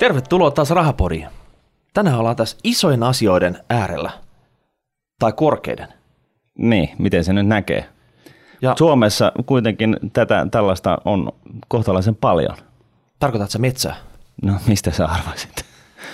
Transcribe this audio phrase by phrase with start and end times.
[0.00, 1.28] Tervetuloa taas Rahapodiin.
[1.94, 4.10] Tänään ollaan tässä isojen asioiden äärellä.
[5.18, 5.88] Tai korkeiden.
[6.58, 7.88] Niin, miten se nyt näkee?
[8.62, 11.32] Ja Suomessa kuitenkin tätä, tällaista on
[11.68, 12.56] kohtalaisen paljon.
[13.18, 13.96] tarkoitatko sä metsää?
[14.42, 15.64] No mistä sä arvasit?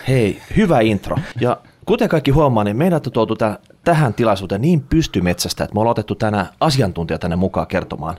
[0.08, 1.16] Hei, hyvä intro.
[1.40, 1.56] Ja
[1.86, 5.90] kuten kaikki huomaa, niin meidät on tuotu tä- tähän tilaisuuteen niin pystymetsästä, että me ollaan
[5.90, 8.16] otettu tänään asiantuntija tänne mukaan kertomaan,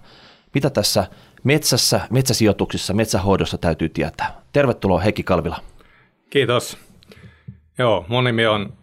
[0.54, 1.07] mitä tässä
[1.43, 4.41] metsässä, metsäsijoituksissa, metsähoidossa täytyy tietää.
[4.54, 5.59] Tervetuloa Heikki Kalvila.
[6.30, 6.77] Kiitos.
[7.77, 8.73] Joo, mun nimi on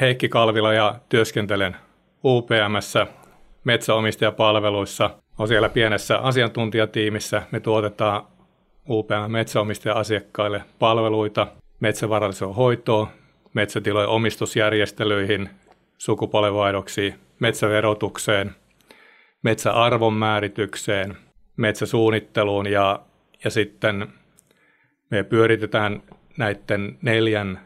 [0.00, 1.76] Heikki Kalvila ja työskentelen
[2.24, 3.06] UPMssä
[3.64, 5.10] metsäomistajapalveluissa.
[5.38, 7.42] Olen siellä pienessä asiantuntijatiimissä.
[7.50, 8.22] Me tuotetaan
[8.88, 11.46] UPM metsäomistaja-asiakkaille palveluita
[11.80, 13.06] metsävarallisuuden hoitoon,
[13.54, 15.50] metsätilojen omistusjärjestelyihin,
[15.98, 18.54] sukupolvenvaihdoksiin, metsäverotukseen,
[19.44, 21.16] metsäarvon määritykseen,
[21.56, 23.00] metsäsuunnitteluun ja,
[23.44, 24.08] ja sitten
[25.10, 26.02] me pyöritetään
[26.38, 27.60] näiden neljän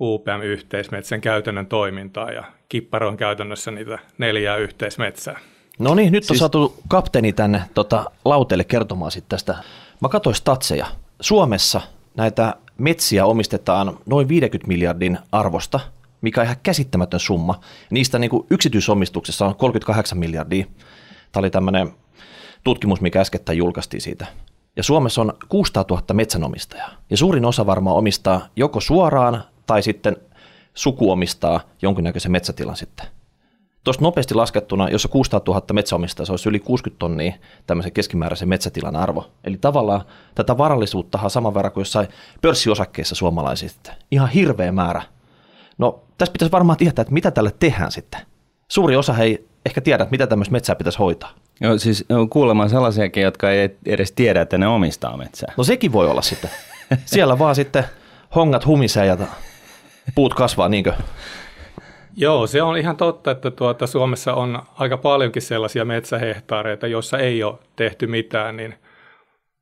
[0.00, 5.40] UPM-yhteismetsän käytännön toimintaa ja Kipparo on käytännössä niitä neljää yhteismetsää.
[5.78, 6.38] No niin, nyt on siis...
[6.38, 9.56] saatu kapteeni tänne tota, lauteelle kertomaan sitten tästä.
[10.00, 10.86] Mä katsoin statseja.
[11.20, 11.80] Suomessa
[12.16, 15.80] näitä metsiä omistetaan noin 50 miljardin arvosta,
[16.20, 17.60] mikä on ihan käsittämätön summa.
[17.90, 20.66] Niistä niin kuin yksityisomistuksessa on 38 miljardia.
[21.32, 21.92] Tämä oli tämmöinen
[22.64, 24.26] tutkimus, mikä äskettäin julkaistiin siitä.
[24.76, 26.90] Ja Suomessa on 600 000 metsänomistajaa.
[27.10, 30.16] Ja suurin osa varmaan omistaa joko suoraan tai sitten
[30.74, 33.06] suku omistaa jonkinnäköisen metsätilan sitten.
[33.84, 37.32] Tuosta nopeasti laskettuna, jos on 600 000 metsäomistajaa, se olisi yli 60 tonnia
[37.66, 39.30] tämmöisen keskimääräisen metsätilan arvo.
[39.44, 40.02] Eli tavallaan
[40.34, 42.08] tätä varallisuutta on saman verran kuin jossain
[42.40, 43.92] pörssiosakkeissa suomalaisista.
[44.10, 45.02] Ihan hirveä määrä.
[45.78, 48.20] No tässä pitäisi varmaan tietää, että mitä tälle tehdään sitten.
[48.68, 51.30] Suuri osa ei ehkä tiedä, että mitä tämmöistä metsää pitäisi hoitaa.
[51.60, 55.52] Joo, siis on kuulemma sellaisiakin, jotka ei edes tiedä, että ne omistaa metsää.
[55.56, 56.50] No sekin voi olla sitten.
[57.04, 57.84] Siellä vaan sitten
[58.34, 59.16] hongat humisee ja
[60.14, 60.92] puut kasvaa, niinkö?
[62.16, 67.42] Joo, se on ihan totta, että tuota, Suomessa on aika paljonkin sellaisia metsähehtaareita, joissa ei
[67.42, 68.74] ole tehty mitään, niin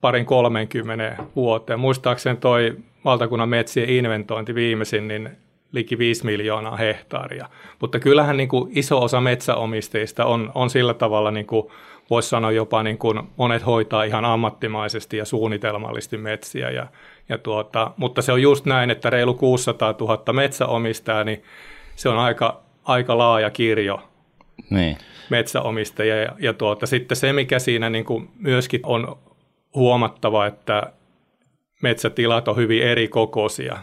[0.01, 1.81] parin 30 vuoteen.
[1.81, 5.31] Muistaakseni toi valtakunnan metsien inventointi viimeisin, niin
[5.73, 7.49] liki 5 miljoonaa hehtaaria.
[7.81, 11.67] Mutta kyllähän niin kuin iso osa metsäomistajista on, on sillä tavalla, niin kuin
[12.11, 16.71] voisi sanoa jopa niin kuin monet hoitaa ihan ammattimaisesti ja suunnitelmallisesti metsiä.
[16.71, 16.87] Ja,
[17.29, 21.43] ja tuota, mutta se on just näin, että reilu 600 000 metsäomistajaa, niin
[21.97, 24.03] se on aika, aika laaja kirjo
[24.71, 24.97] Niin.
[25.31, 26.17] metsäomistajia.
[26.17, 29.17] Ja, ja tuota, sitten se, mikä siinä niin kuin myöskin on
[29.75, 30.93] huomattava, että
[31.83, 33.79] metsätilat on hyvin eri kokoisia.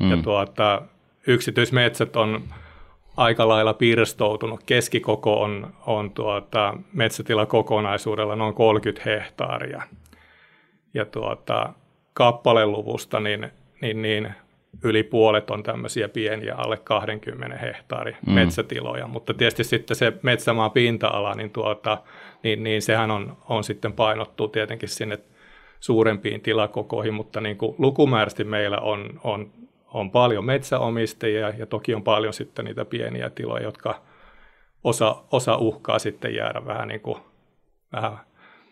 [0.00, 0.10] Mm.
[0.10, 0.82] Ja tuota,
[1.26, 2.42] yksityismetsät on
[3.16, 4.60] aika lailla pirstoutunut.
[4.66, 9.82] Keskikoko on, on tuota, metsätila kokonaisuudella noin 30 hehtaaria.
[10.94, 11.72] Ja tuota,
[12.12, 13.50] kappaleluvusta niin,
[13.82, 14.34] niin, niin
[14.84, 18.32] yli puolet on tämmöisiä pieniä alle 20 hehtaari mm.
[18.32, 21.98] metsätiloja, mutta tietysti sitten se metsämaan pinta-ala, niin, tuota,
[22.42, 25.18] niin, niin sehän on, on sitten painottu tietenkin sinne
[25.80, 29.50] suurempiin tilakokoihin, mutta niin kuin lukumääräisesti meillä on, on,
[29.96, 34.02] on paljon metsäomistajia ja toki on paljon sitten niitä pieniä tiloja, jotka
[34.84, 37.18] osa, osa uhkaa sitten jäädä vähän, niin kuin,
[37.92, 38.18] vähän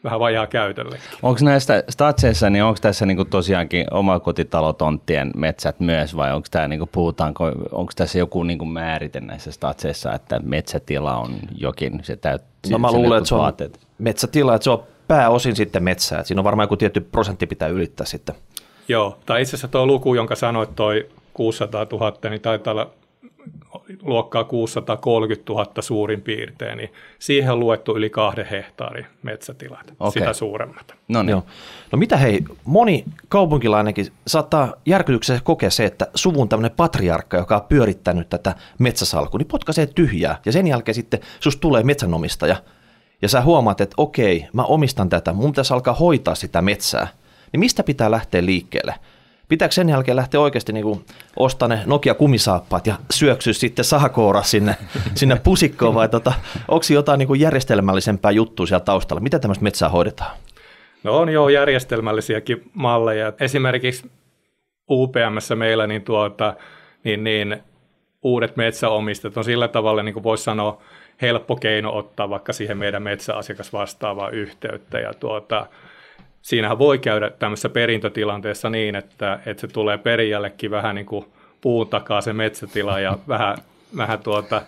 [0.05, 0.99] vähän vajaa käytölle.
[1.23, 6.87] Onko näistä statseissa, niin onko tässä niinku tosiaankin omakotitalotonttien metsät myös vai onko tämä niinku,
[6.93, 12.79] puhutaanko, onko tässä joku niinku määrite näissä statseissa, että metsätila on jokin, se täyttää No
[12.79, 13.53] mä luulen, että se on
[13.99, 16.19] metsätila, että se on pääosin sitten metsää.
[16.19, 18.35] Että siinä on varmaan joku tietty prosentti pitää ylittää sitten.
[18.89, 22.91] Joo, tai itse asiassa tuo luku, jonka sanoit, toi 600 000, niin taitaa olla
[24.03, 30.13] luokkaa 630 000 suurin piirtein, niin siihen on luettu yli kahden hehtaarin metsätilat, Okei.
[30.23, 30.95] sitä suuremmat.
[31.09, 31.31] No niin.
[31.31, 31.43] Joo.
[31.93, 37.63] No mitä hei, moni kaupunkilainenkin saattaa järkytyksessä kokea se, että suvun tämmöinen patriarkka, joka on
[37.69, 42.57] pyörittänyt tätä metsäsalkua, niin potkaisee tyhjää ja sen jälkeen sitten susta tulee metsänomistaja
[43.23, 47.09] ja sä huomaat, että okei, mä omistan tätä, mun pitäisi alkaa hoitaa sitä metsää.
[47.55, 48.95] Niin mistä pitää lähteä liikkeelle?
[49.49, 51.05] Pitääkö sen jälkeen lähteä oikeasti niin kuin
[51.37, 54.77] ostaa ne Nokia-kumisaappaat ja syöksyä sitten sahakoora sinne,
[55.15, 56.33] sinne pusikkoon vai tota,
[56.69, 59.21] onko jotain niin kuin järjestelmällisempää juttua siellä taustalla?
[59.21, 60.37] Miten tämmöistä metsää hoidetaan?
[61.03, 63.33] No on jo järjestelmällisiäkin malleja.
[63.41, 64.11] Esimerkiksi
[64.91, 66.55] UPMssä meillä niin tuota,
[67.05, 67.63] niin, niin
[68.23, 70.83] uudet metsäomistajat on sillä tavalla, niin kuin voisi sanoa,
[71.23, 74.99] helppo keino ottaa vaikka siihen meidän metsäasiakas vastaavaa yhteyttä.
[74.99, 75.67] Ja tuota,
[76.45, 81.25] siinähän voi käydä tämmöisessä perintötilanteessa niin, että, että se tulee perijällekin vähän niin kuin
[81.61, 83.57] puun takaa se metsätila ja vähän,
[83.97, 84.63] vähän tuota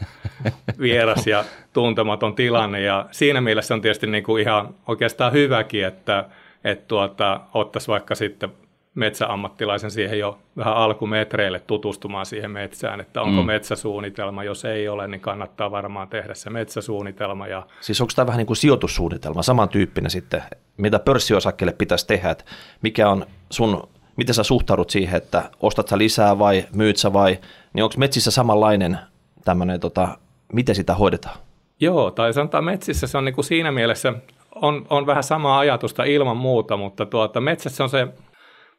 [0.80, 2.80] vieras ja tuntematon tilanne.
[2.80, 6.24] Ja siinä mielessä on tietysti niin kuin ihan oikeastaan hyväkin, että,
[6.64, 8.52] että tuota, ottaisi vaikka sitten
[8.96, 13.46] metsäammattilaisen siihen jo vähän alkumetreille tutustumaan siihen metsään, että onko mm.
[13.46, 14.44] metsäsuunnitelma.
[14.44, 17.46] Jos ei ole, niin kannattaa varmaan tehdä se metsäsuunnitelma.
[17.46, 17.66] Ja...
[17.80, 20.42] Siis onko tämä vähän niin kuin sijoitussuunnitelma, samantyyppinen sitten,
[20.76, 22.44] mitä pörssiosakkeelle pitäisi tehdä, että
[22.82, 27.38] mikä on sun, miten sä suhtaudut siihen, että ostat sä lisää vai myyt sä vai,
[27.72, 28.98] niin onko metsissä samanlainen
[29.44, 30.08] tämmöinen, tota,
[30.52, 31.38] miten sitä hoidetaan?
[31.80, 34.12] Joo, tai sanotaan metsissä se on niin kuin siinä mielessä,
[34.54, 38.08] on, on vähän samaa ajatusta ilman muuta, mutta tuota, metsässä on se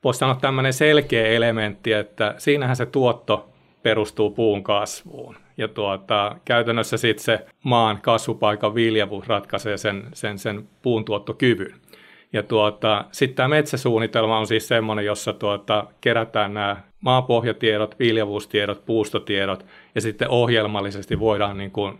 [0.03, 3.49] voisi sanoa tämmöinen selkeä elementti, että siinähän se tuotto
[3.83, 5.35] perustuu puun kasvuun.
[5.57, 11.73] Ja tuota, käytännössä sitten se maan kasvupaikan viljavuus ratkaisee sen, sen, sen puun tuottokyvyn.
[12.33, 19.65] Ja tuota, sitten tämä metsäsuunnitelma on siis semmoinen, jossa tuota, kerätään nämä maapohjatiedot, viljavuustiedot, puustotiedot
[19.95, 21.99] ja sitten ohjelmallisesti voidaan niin kuin,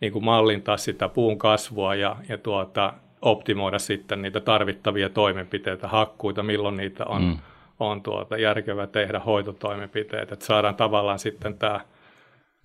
[0.00, 2.92] niin kuin mallintaa sitä puun kasvua ja, ja tuota,
[3.24, 7.36] optimoida sitten niitä tarvittavia toimenpiteitä, hakkuita, milloin niitä on, mm.
[7.80, 11.80] on tuota järkevä tehdä hoitotoimenpiteet, että saadaan tavallaan sitten tämä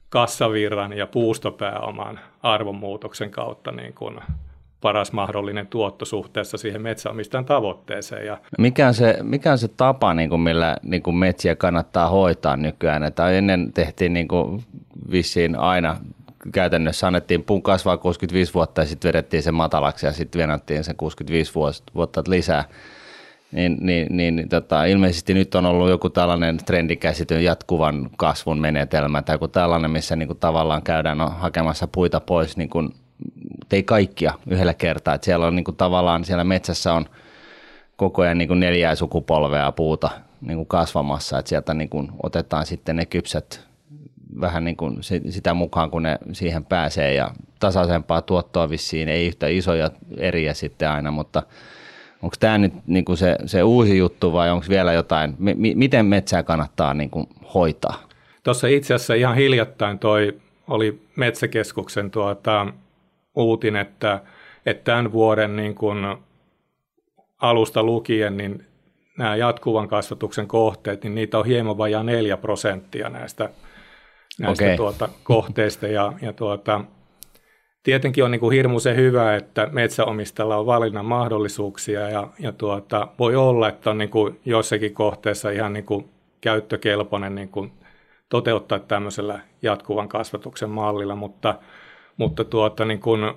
[0.09, 4.19] kassavirran ja puustopääoman arvonmuutoksen kautta niin kuin
[4.81, 8.25] paras mahdollinen tuotto suhteessa siihen metsäomistajan tavoitteeseen.
[8.25, 12.09] Ja mikä, on se, mikä on se tapa, niin kuin millä niin kuin metsiä kannattaa
[12.09, 13.03] hoitaa nykyään?
[13.03, 14.63] Että ennen tehtiin niin kuin
[15.11, 15.97] vissiin aina
[16.51, 20.95] käytännössä annettiin puun kasvaa 65 vuotta ja sitten vedettiin se matalaksi ja sitten venattiin sen
[20.95, 21.53] 65
[21.95, 22.63] vuotta lisää.
[23.51, 29.35] Niin, niin, niin tota, ilmeisesti nyt on ollut joku tällainen trendikäsitys jatkuvan kasvun menetelmä tai
[29.35, 32.93] joku tällainen, missä niin kuin tavallaan käydään no, hakemassa puita pois, niin kuin,
[33.71, 35.13] ei kaikkia yhdellä kertaa.
[35.13, 37.05] Et siellä on niin kuin, tavallaan siellä metsässä on
[37.95, 40.09] koko ajan niin kuin neljää sukupolvea puuta
[40.41, 43.68] niin kuin kasvamassa, että sieltä niin kuin, otetaan sitten ne kypsät
[44.41, 44.97] vähän niin kuin
[45.29, 50.89] sitä mukaan, kun ne siihen pääsee ja tasaisempaa tuottoa vissiin, ei yhtä isoja eriä sitten
[50.89, 51.43] aina, mutta
[52.21, 56.05] onko tämä nyt niin kuin se, se uusi juttu vai onko vielä jotain, m- miten
[56.05, 58.03] metsää kannattaa niin kuin hoitaa?
[58.43, 62.67] Tuossa itse asiassa ihan hiljattain toi oli Metsäkeskuksen tuota,
[63.35, 64.21] uutinen, että,
[64.65, 65.97] että tämän vuoden niin kuin
[67.37, 68.65] alusta lukien niin
[69.17, 73.49] nämä jatkuvan kasvatuksen kohteet, niin niitä on hieman vajaa 4 prosenttia näistä
[74.39, 74.77] näistä okay.
[74.77, 75.87] tuota, kohteista.
[75.87, 76.81] Ja, ja tuota,
[77.83, 83.35] tietenkin on niin kuin hirmuisen hyvä, että metsäomistalla on valinnan mahdollisuuksia ja, ja tuota, voi
[83.35, 86.09] olla, että on niin kuin jossakin kohteessa ihan niin kuin
[86.41, 87.71] käyttökelpoinen niin kuin
[88.29, 91.55] toteuttaa tämmöisellä jatkuvan kasvatuksen mallilla, mutta,
[92.17, 93.33] mutta tuota, niin kuin,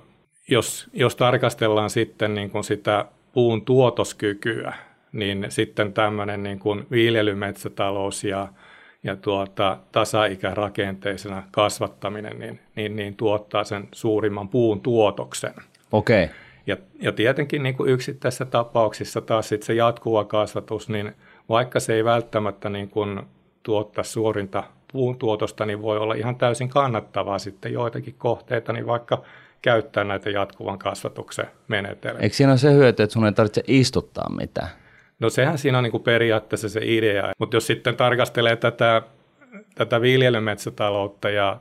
[0.47, 4.73] jos, jos tarkastellaan sitten niin kuin sitä puun tuotoskykyä,
[5.11, 8.47] niin sitten tämmöinen niin kuin viljelymetsätalous ja
[9.03, 15.53] ja tuota, tasaikärakenteisena kasvattaminen niin, niin, niin tuottaa sen suurimman puun tuotoksen.
[15.91, 16.23] Okei.
[16.23, 16.35] Okay.
[16.67, 21.13] Ja, ja tietenkin niin kuin yksittäisissä tapauksissa taas sit se jatkuva kasvatus, niin
[21.49, 23.21] vaikka se ei välttämättä niin kuin
[23.63, 29.23] tuottaa suorinta puun tuotosta, niin voi olla ihan täysin kannattavaa sitten joitakin kohteita, niin vaikka
[29.61, 32.21] käyttää näitä jatkuvan kasvatuksen menetelmiä.
[32.21, 34.69] Eikö siinä ole se hyöty, että sun ei tarvitse istuttaa mitään?
[35.23, 39.01] No sehän siinä on niin kuin periaatteessa se idea, mutta jos sitten tarkastelee tätä,
[39.75, 41.57] tätä viljelymetsätaloutta ja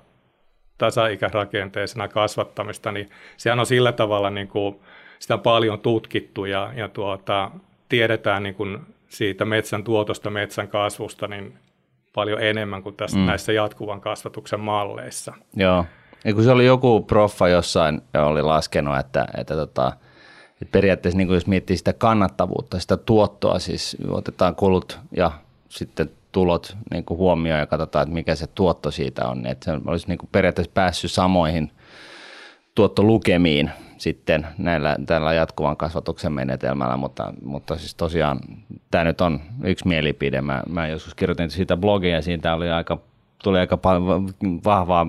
[0.79, 4.81] tasaikärakenteisena kasvattamista, niin sehän on sillä tavalla, niin kuin,
[5.19, 7.50] sitä on paljon tutkittu ja, ja tuota,
[7.88, 8.79] tiedetään niin kuin
[9.09, 11.58] siitä metsän tuotosta, metsän kasvusta, niin
[12.15, 13.27] paljon enemmän kuin tässä, mm.
[13.27, 15.34] näissä jatkuvan kasvatuksen malleissa.
[15.56, 15.84] Joo,
[16.25, 19.93] ja kun se oli joku proffa jossain, oli laskenut, että, että tota,
[20.63, 25.33] et periaatteessa niin jos miettii sitä kannattavuutta, sitä tuottoa, siis otetaan kulut ja
[25.69, 29.47] sitten tulot niin huomioon ja katsotaan, että mikä se tuotto siitä on.
[29.47, 31.71] Että se olisi niin periaatteessa päässyt samoihin
[32.75, 38.41] tuottolukemiin sitten näillä, tällä jatkuvan kasvatuksen menetelmällä, mutta, mutta siis tosiaan
[38.91, 40.41] tämä nyt on yksi mielipide.
[40.41, 42.99] Mä, mä joskus kirjoitin siitä blogia ja siitä oli aika,
[43.45, 44.29] tuli aika paljon
[44.65, 45.07] vahvaa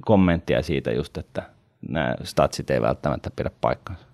[0.00, 1.42] kommenttia siitä just, että
[1.88, 4.04] nämä statsit ei välttämättä pidä paikkansa.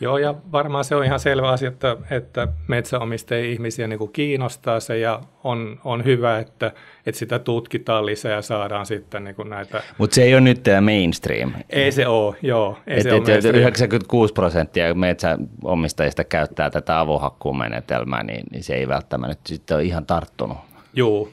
[0.00, 4.80] Joo, ja varmaan se on ihan selvä asia, että, että metsäomistajien ihmisiä niin kuin kiinnostaa
[4.80, 6.72] se ja on, on hyvä, että,
[7.06, 9.82] että sitä tutkitaan lisää ja saadaan sitten niin kuin näitä...
[9.98, 11.52] Mutta se ei ole nyt tämä mainstream.
[11.70, 12.78] Ei se ole, joo.
[12.86, 18.88] Ei et, se et, ole 96 prosenttia metsäomistajista käyttää tätä avohakkuumenetelmää, niin, niin se ei
[18.88, 20.58] välttämättä nyt sitten ole ihan tarttunut.
[20.94, 21.20] Joo.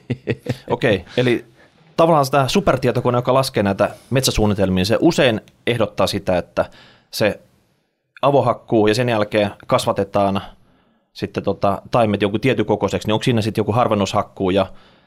[0.70, 1.44] Okei, okay, eli
[1.96, 6.64] tavallaan sitä supertietokone, joka laskee näitä metsäsuunnitelmia, se usein ehdottaa sitä, että
[7.10, 7.40] se
[8.24, 10.42] avohakkuu ja sen jälkeen kasvatetaan
[11.12, 14.66] sitten tota, taimet jonkun tietyn kokoiseksi, niin onko siinä sitten joku harvennushakkuu ja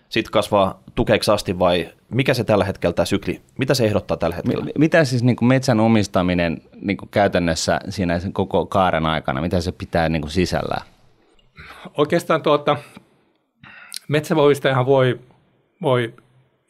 [0.10, 4.36] sitten kasvaa tukeeksi asti vai mikä se tällä hetkellä tämä sykli, mitä se ehdottaa tällä
[4.36, 4.66] hetkellä?
[4.78, 9.72] Mitä siis niin kuin metsän omistaminen niin kuin käytännössä siinä koko kaaren aikana, mitä se
[9.72, 10.88] pitää niin kuin sisällään?
[11.98, 12.78] Oikeastaan tuota,
[14.08, 15.20] Metsävoimistajahan voi,
[15.82, 16.14] voi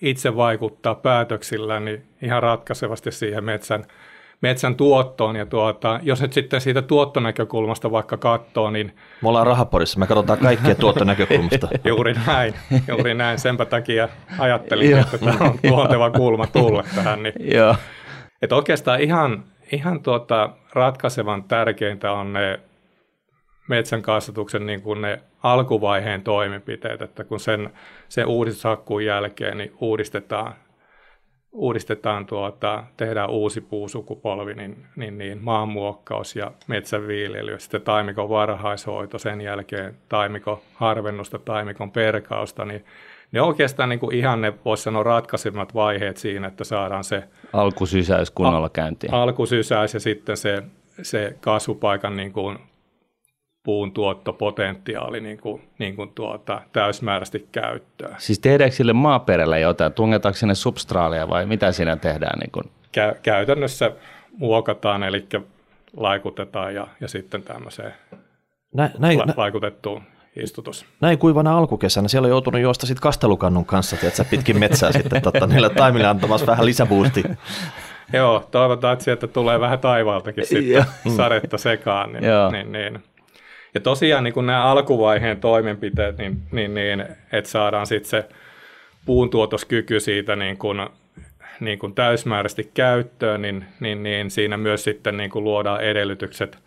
[0.01, 3.85] itse vaikuttaa päätöksillä niin ihan ratkaisevasti siihen metsän,
[4.41, 5.35] metsän tuottoon.
[5.35, 8.95] Ja tuota, jos nyt sitten siitä tuottonäkökulmasta vaikka katsoo, niin...
[9.21, 11.67] Me ollaan rahaporissa, me katsotaan kaikkia tuottonäkökulmasta.
[11.85, 12.53] juuri näin,
[12.87, 13.39] juuri näin.
[13.39, 17.23] Senpä takia ajattelin, että tämä on luonteva kulma tulla tähän.
[17.23, 17.75] Niin, Joo.
[18.41, 22.59] että oikeastaan ihan, ihan tuota, ratkaisevan tärkeintä on ne
[23.67, 27.69] metsän kasvatuksen niin kuin ne alkuvaiheen toimenpiteet, että kun sen,
[28.09, 30.53] sen uudistushakkuun jälkeen niin uudistetaan,
[31.57, 39.41] uudistetaan tuota, tehdään uusi puusukupolvi, niin, niin, niin maanmuokkaus ja metsänviljely, sitten taimikon varhaishoito, sen
[39.41, 42.85] jälkeen taimikon harvennusta, taimikon perkausta, niin
[43.31, 47.23] ne oikeastaan niin kuin ihan ne, voisi sanoa, ratkaisemmat vaiheet siinä, että saadaan se
[47.53, 49.13] Alkusysäys kunnolla käyntiin.
[49.13, 50.63] alkusysäys ja sitten se,
[51.01, 52.59] se kasvupaikan niin kuin
[53.67, 58.15] puun tuottopotentiaali niin kuin, niin kuin tuota, täysmääräisesti käyttöön.
[58.17, 59.93] Siis tehdäänkö sille maaperällä jotain?
[59.93, 62.39] Tungetaanko sinne substraalia vai mitä siinä tehdään?
[62.39, 62.63] Niin kun?
[62.97, 63.91] Kä- käytännössä
[64.37, 65.25] muokataan, eli
[65.97, 67.93] laikutetaan ja, ja sitten tämmöiseen
[68.73, 70.01] Näin, näin, la- vaikutettuun
[70.35, 70.85] istutus.
[71.01, 75.47] näin kuivana alkukesänä siellä on joutunut juosta sit kastelukannun kanssa, tiedätkö, pitkin metsää sitten totta,
[75.47, 77.23] niillä taimille antamassa vähän lisäbuusti.
[78.13, 82.13] Joo, toivotaan, että sieltä tulee vähän taivaaltakin sitten sadetta sekaan.
[82.13, 83.03] Niin, niin, niin.
[83.77, 88.29] Ja tosiaan niin nämä alkuvaiheen toimenpiteet, niin, niin, niin että saadaan sitten se
[89.05, 90.89] puuntuotoskyky siitä niin kun,
[91.59, 96.57] niin kun täysmääräisesti käyttöön, niin, niin, niin siinä myös sitten niin kun luodaan edellytykset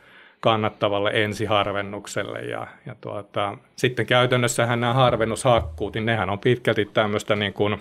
[0.41, 2.39] kannattavalle ensiharvennukselle.
[2.39, 7.79] Ja, ja tuota, sitten käytännössähän nämä harvennushakkuut, niin nehän on pitkälti tämmöistä niin kun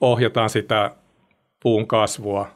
[0.00, 0.90] ohjataan sitä
[1.62, 2.48] puun kasvua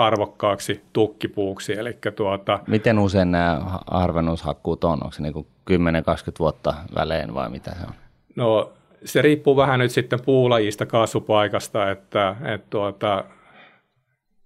[0.00, 1.72] arvokkaaksi tukkipuuksi.
[1.72, 4.92] Eli tuota, Miten usein nämä ha- harvennushakkuut on?
[4.92, 5.74] Onko se niin 10-20
[6.38, 7.94] vuotta välein vai mitä se on?
[8.36, 8.72] no,
[9.04, 13.24] se riippuu vähän nyt sitten puulajista kasvupaikasta, että, että tuota,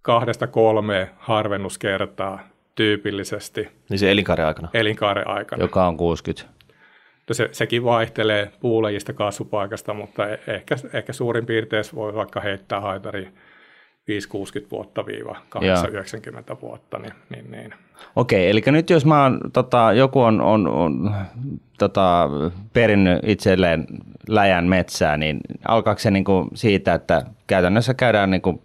[0.02, 2.38] kahdesta kolme harvennuskertaa
[2.74, 4.68] tyypillisesti Niin se elinkaaren aikana.
[4.74, 5.62] elinkaaren aikana.
[5.64, 6.54] Joka on 60.
[7.28, 12.80] No se, sekin vaihtelee puulajista kasvupaikasta, mutta e- ehkä, ehkä suurin piirtein voi vaikka heittää
[12.80, 13.28] haitari
[14.10, 16.98] 5-60 vuotta viiva 890 vuotta.
[16.98, 17.74] Niin, niin, niin.
[18.16, 21.14] Okei, eli nyt jos mä oon, tota, joku on, on, on
[21.78, 22.30] tota,
[22.72, 23.86] perinnyt itselleen
[24.28, 28.62] läjän metsää, niin alkaako se niinku siitä, että käytännössä käydään niinku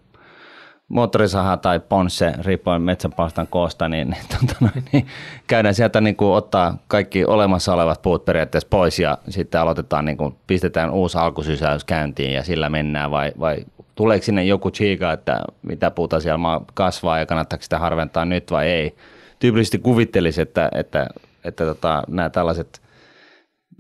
[0.90, 5.08] moottorisaha tai ponsse, riippuen metsänpalstan koosta, niin, niin, tota, noin, niin
[5.48, 10.18] käydään sieltä niin kuin ottaa kaikki olemassa olevat puut periaatteessa pois ja sitten aloitetaan, niin
[10.18, 13.58] kuin, pistetään uusi alkusysäys käyntiin ja sillä mennään vai, vai
[14.00, 18.68] tuleeko sinne joku chiika, että mitä puuta siellä kasvaa ja kannattaako sitä harventaa nyt vai
[18.68, 18.96] ei.
[19.40, 21.08] Tyypillisesti kuvittelisi, että, että,
[21.44, 22.82] että tota, nämä tällaiset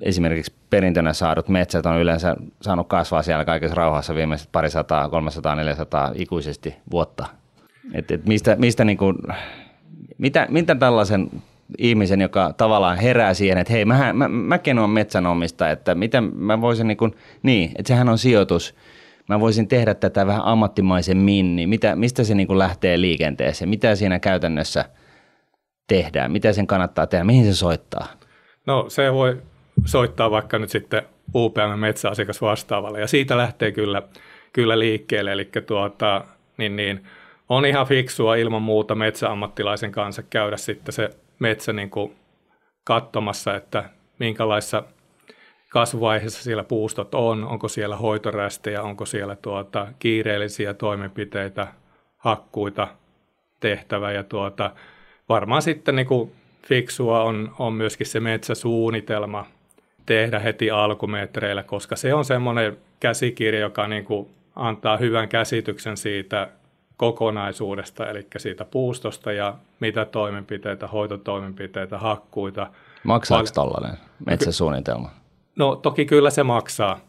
[0.01, 5.55] esimerkiksi perintönä saadut metsät on yleensä saanut kasvaa siellä kaikessa rauhassa viimeiset pari sataa, 300,
[5.55, 7.25] 400 ikuisesti vuotta.
[7.93, 9.15] Et, et mistä, mistä niin kuin,
[10.17, 11.29] mitä, mitä tällaisen
[11.77, 16.61] ihmisen, joka tavallaan herää siihen, että hei, mähän, mä, mäkin olen metsänomista, että miten mä
[16.61, 18.75] voisin niin kuin, niin, että sehän on sijoitus,
[19.29, 24.19] mä voisin tehdä tätä vähän ammattimaisemmin, niin mitä, mistä se niin lähtee liikenteeseen, mitä siinä
[24.19, 24.85] käytännössä
[25.87, 28.07] tehdään, mitä sen kannattaa tehdä, mihin se soittaa?
[28.65, 29.41] No se voi
[29.85, 31.03] soittaa vaikka nyt sitten
[31.35, 32.99] UPM metsäasiakas vastaavalle.
[32.99, 34.01] Ja siitä lähtee kyllä,
[34.53, 35.31] kyllä liikkeelle.
[35.31, 36.25] Eli tuota,
[36.57, 37.03] niin, niin,
[37.49, 41.09] on ihan fiksua ilman muuta metsäammattilaisen kanssa käydä sitten se
[41.39, 41.91] metsä niin
[42.83, 44.83] katsomassa, että minkälaissa
[45.69, 51.67] kasvuvaiheessa siellä puustot on, onko siellä hoitorästejä, onko siellä tuota, kiireellisiä toimenpiteitä,
[52.17, 52.87] hakkuita
[53.59, 54.71] tehtävä ja tuota,
[55.29, 56.31] varmaan sitten niin kuin
[56.67, 59.45] fiksua on, on myöskin se metsäsuunnitelma
[60.05, 66.49] tehdä heti alkumetreillä, koska se on semmoinen käsikirja, joka niin kuin antaa hyvän käsityksen siitä
[66.97, 72.67] kokonaisuudesta, eli siitä puustosta ja mitä toimenpiteitä, hoitotoimenpiteitä, hakkuita.
[73.03, 75.18] Maksaako Pal- tollainen metsäsuunnitelma?
[75.59, 76.99] No toki kyllä se maksaa,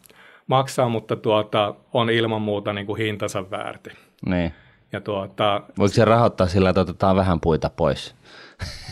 [0.47, 3.89] maksaa mutta tuota, on ilman muuta niin kuin hintansa väärti.
[4.25, 4.53] Niin.
[4.91, 8.15] Ja tuota, Voiko se rahoittaa sillä, että otetaan vähän puita pois?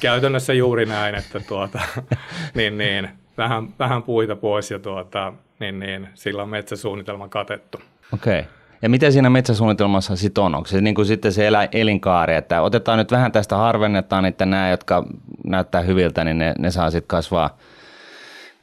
[0.01, 1.79] käytännössä juuri näin, että tuota,
[2.55, 7.77] niin, niin, vähän, vähän puita pois ja tuota, niin, niin, sillä on metsäsuunnitelma katettu.
[8.13, 8.39] Okei.
[8.39, 8.51] Okay.
[8.81, 10.55] Ja mitä siinä metsäsuunnitelmassa sitten on?
[10.55, 14.45] Onko se niin kuin sitten se elä, elinkaari, että otetaan nyt vähän tästä harvennetaan, että
[14.45, 15.05] nämä, jotka
[15.43, 17.57] näyttää hyviltä, niin ne, ne saa sitten kasvaa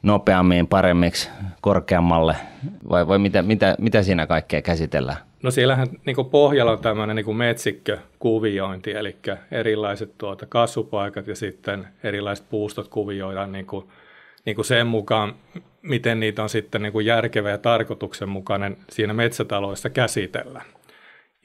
[0.07, 1.29] nopeammin, paremmiksi,
[1.61, 2.35] korkeammalle?
[2.89, 5.17] Vai, vai mitä, mitä, mitä siinä kaikkea käsitellään?
[5.43, 9.15] No siellähän niin pohjalla on tämmöinen niin metsikkökuviointi, eli
[9.51, 13.87] erilaiset tuota, kasvupaikat ja sitten erilaiset puustot kuvioidaan niin kuin,
[14.45, 15.35] niin kuin sen mukaan,
[15.81, 20.61] miten niitä on sitten niin kuin järkevä ja tarkoituksenmukainen siinä metsätaloissa käsitellä.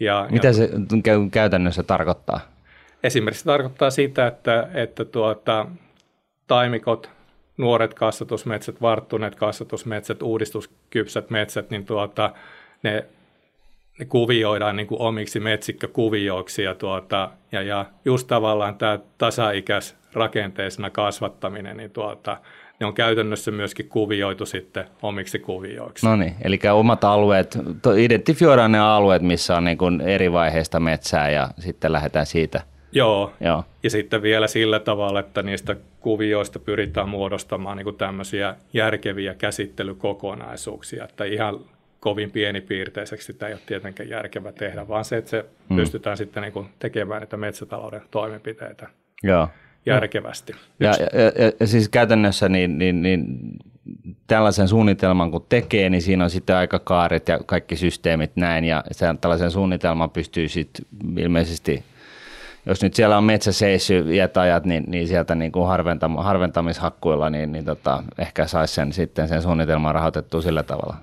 [0.00, 0.70] Ja, Mitä ja, se
[1.30, 2.40] käytännössä tarkoittaa?
[3.02, 5.66] Esimerkiksi tarkoittaa sitä, että, että tuota,
[6.46, 7.10] taimikot,
[7.56, 12.30] nuoret kasvatusmetsät, varttuneet kasvatusmetsät, uudistuskypsät metsät, niin tuota,
[12.82, 13.04] ne,
[13.98, 20.90] ne kuvioidaan niin kuin omiksi metsikkökuvioiksi ja, tuota, ja, ja just tavallaan tämä tasaikäis rakenteisena
[20.90, 22.36] kasvattaminen, niin tuota,
[22.80, 26.06] ne on käytännössä myöskin kuvioitu sitten omiksi kuvioiksi.
[26.06, 27.58] No niin, eli omat alueet,
[27.96, 32.60] identifioidaan ne alueet, missä on niin kuin eri vaiheista metsää ja sitten lähdetään siitä.
[32.92, 33.32] Joo.
[33.40, 41.04] Joo, ja sitten vielä sillä tavalla, että niistä kuvioista pyritään muodostamaan niin tämmöisiä järkeviä käsittelykokonaisuuksia,
[41.04, 41.60] että ihan
[42.00, 45.76] kovin pienipiirteiseksi sitä ei ole tietenkään järkevä tehdä, vaan se, että se hmm.
[45.76, 48.88] pystytään sitten niin kuin tekemään niitä metsätalouden toimenpiteitä.
[49.22, 49.48] Joo
[49.86, 50.52] järkevästi.
[50.80, 50.96] Ja, ja,
[51.44, 53.26] ja, ja siis käytännössä niin, niin, niin
[54.26, 59.18] tällaisen suunnitelman kun tekee, niin siinä on sitten aikakaaret ja kaikki systeemit näin, ja sen,
[59.18, 60.86] tällaisen suunnitelman pystyy sitten
[61.18, 61.84] ilmeisesti,
[62.66, 67.52] jos nyt siellä on metsäseissy iät ajat, niin, niin sieltä niin kuin harventam, harventamishakkuilla, niin,
[67.52, 70.96] niin tota, ehkä saisi sen, sitten sen suunnitelman rahoitettua sillä tavalla.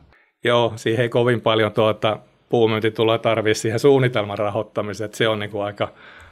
[0.43, 5.51] Joo, siihen ei kovin paljon tuota, puumyyntituloa tarvitse siihen suunnitelman rahoittamiseen, että se on niin
[5.51, 5.91] kuin aika,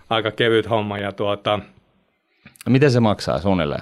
[0.09, 1.59] aika kevyt homma, ja tuota,
[2.67, 3.81] No miten se maksaa suunnilleen?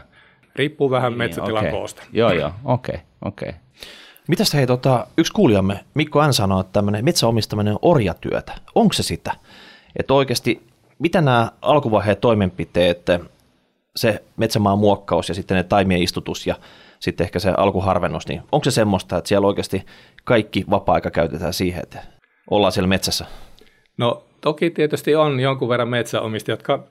[0.56, 1.72] Riippuu vähän niin, metsätilan okay.
[1.72, 2.04] koosta.
[2.14, 3.50] Joo, joo, okei, okay, okei.
[3.50, 3.62] Okay.
[4.28, 6.34] Mitäs hei, tota, yksi kuulijamme, Mikko N.
[6.34, 8.54] sanoo, että tämmöinen metsäomistaminen on orjatyötä.
[8.76, 9.32] Onko se sitä?
[10.00, 10.62] Että oikeasti,
[11.00, 13.06] mitä nämä alkuvaiheen toimenpiteet,
[13.96, 16.56] se metsämaan muokkaus ja sitten ne taimien istutus ja
[17.00, 19.86] sitten ehkä se alkuharvennus, niin onko se semmoista, että siellä oikeasti
[20.24, 22.04] kaikki vapaa-aika käytetään siihen, että
[22.50, 23.26] ollaan siellä metsässä?
[23.98, 26.84] No toki tietysti on jonkun verran metsäomistajia, jotka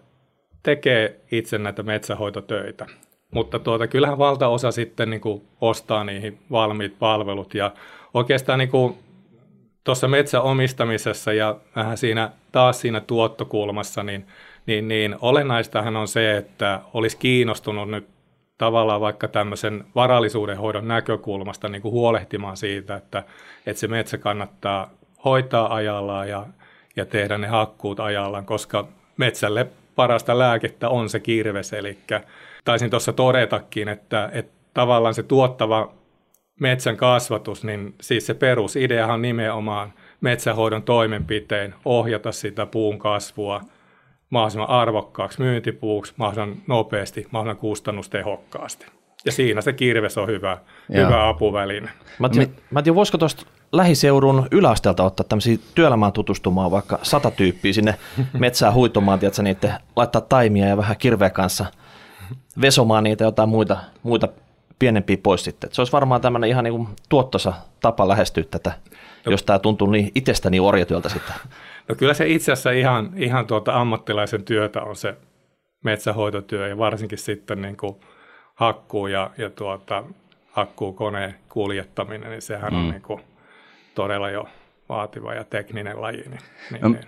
[0.63, 2.87] tekee itse näitä metsähoitotöitä.
[3.31, 7.73] Mutta tuota, kyllähän valtaosa sitten niin kuin ostaa niihin valmiit palvelut ja
[8.15, 8.99] oikeastaan niin kuin
[9.85, 14.27] tuossa metsäomistamisessa ja vähän siinä taas siinä tuottokulmassa, niin,
[14.67, 18.09] niin, niin olennaistahan on se, että olisi kiinnostunut nyt
[18.59, 23.23] tavallaan vaikka tämmöisen varallisuuden hoidon näkökulmasta niin kuin huolehtimaan siitä, että,
[23.67, 24.91] että se metsä kannattaa
[25.25, 26.47] hoitaa ajallaan ja,
[26.97, 31.99] ja tehdä ne hakkuut ajallaan, koska metsälle parasta lääkettä on se kirves, eli
[32.65, 35.93] taisin tuossa todetakin, että, että tavallaan se tuottava
[36.61, 43.61] metsän kasvatus, niin siis se perusideahan on nimenomaan metsähoidon toimenpiteen ohjata sitä puun kasvua
[44.31, 48.87] mahdollisimman arvokkaaksi myyntipuuksi, mahdollisimman nopeasti, mahdollisimman kustannustehokkaasti.
[49.25, 50.59] Ja siinä se kirves on hyvä,
[50.95, 51.89] hyvä apuväline.
[52.19, 57.95] Mä en tiedä, voisiko tuosta lähiseudun yläasteelta ottaa tämmöisiä työelämään tutustumaan vaikka sata tyyppiä sinne
[58.39, 61.67] metsään huitomaan, tiedätkö, niitä, laittaa taimia ja vähän kirveä kanssa
[62.61, 64.29] vesomaan niitä jotain muita, muita
[64.79, 65.69] pienempiä pois sitten.
[65.69, 68.73] Et se olisi varmaan tämmöinen ihan niin tuottosa tapa lähestyä tätä,
[69.27, 69.33] no.
[69.33, 71.35] jos tämä tuntuu niin itsestäni orjatyöltä sitten.
[71.89, 75.15] No kyllä se itse asiassa ihan, ihan tuota ammattilaisen työtä on se
[75.85, 77.97] metsähoitotyö ja varsinkin sitten niin kuin
[78.55, 80.05] hakkuu ja, ja tuota,
[80.51, 82.79] hakkuukoneen kuljettaminen, niin sehän mm.
[82.79, 83.21] on niin kuin
[83.95, 84.49] todella jo
[84.89, 86.17] vaativa ja tekninen laji.
[86.17, 87.05] Niin, niin, no, niin.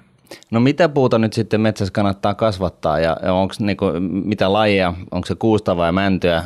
[0.50, 5.26] no mitä puuta nyt sitten metsässä kannattaa kasvattaa ja, ja onko niinku, mitä lajia, onko
[5.26, 6.44] se kuusta vai mäntyä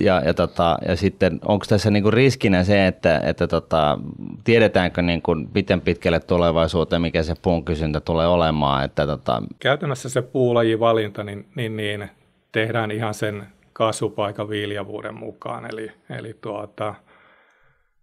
[0.00, 3.98] ja, ja, tota, ja sitten onko tässä niinku riskinä se, että, että tota,
[4.44, 8.84] tiedetäänkö niinku, miten pitkälle tulevaisuuteen, mikä se puun kysyntä tulee olemaan?
[8.84, 9.42] Että, tota...
[9.58, 12.10] Käytännössä se puulajivalinta niin, niin, niin
[12.52, 16.94] tehdään ihan sen kasvupaikan viljavuuden mukaan, eli, eli tuota,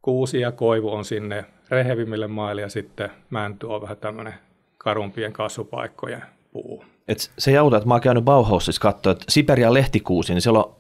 [0.01, 4.33] kuusi ja koivu on sinne rehevimmille maille ja sitten mänty on vähän tämmöinen
[4.77, 6.85] karumpien kasvupaikkojen puu.
[7.07, 10.59] Et se ei auta, että mä oon käynyt Bauhausissa katsoa, että Siberian lehtikuusi, niin siellä
[10.59, 10.75] on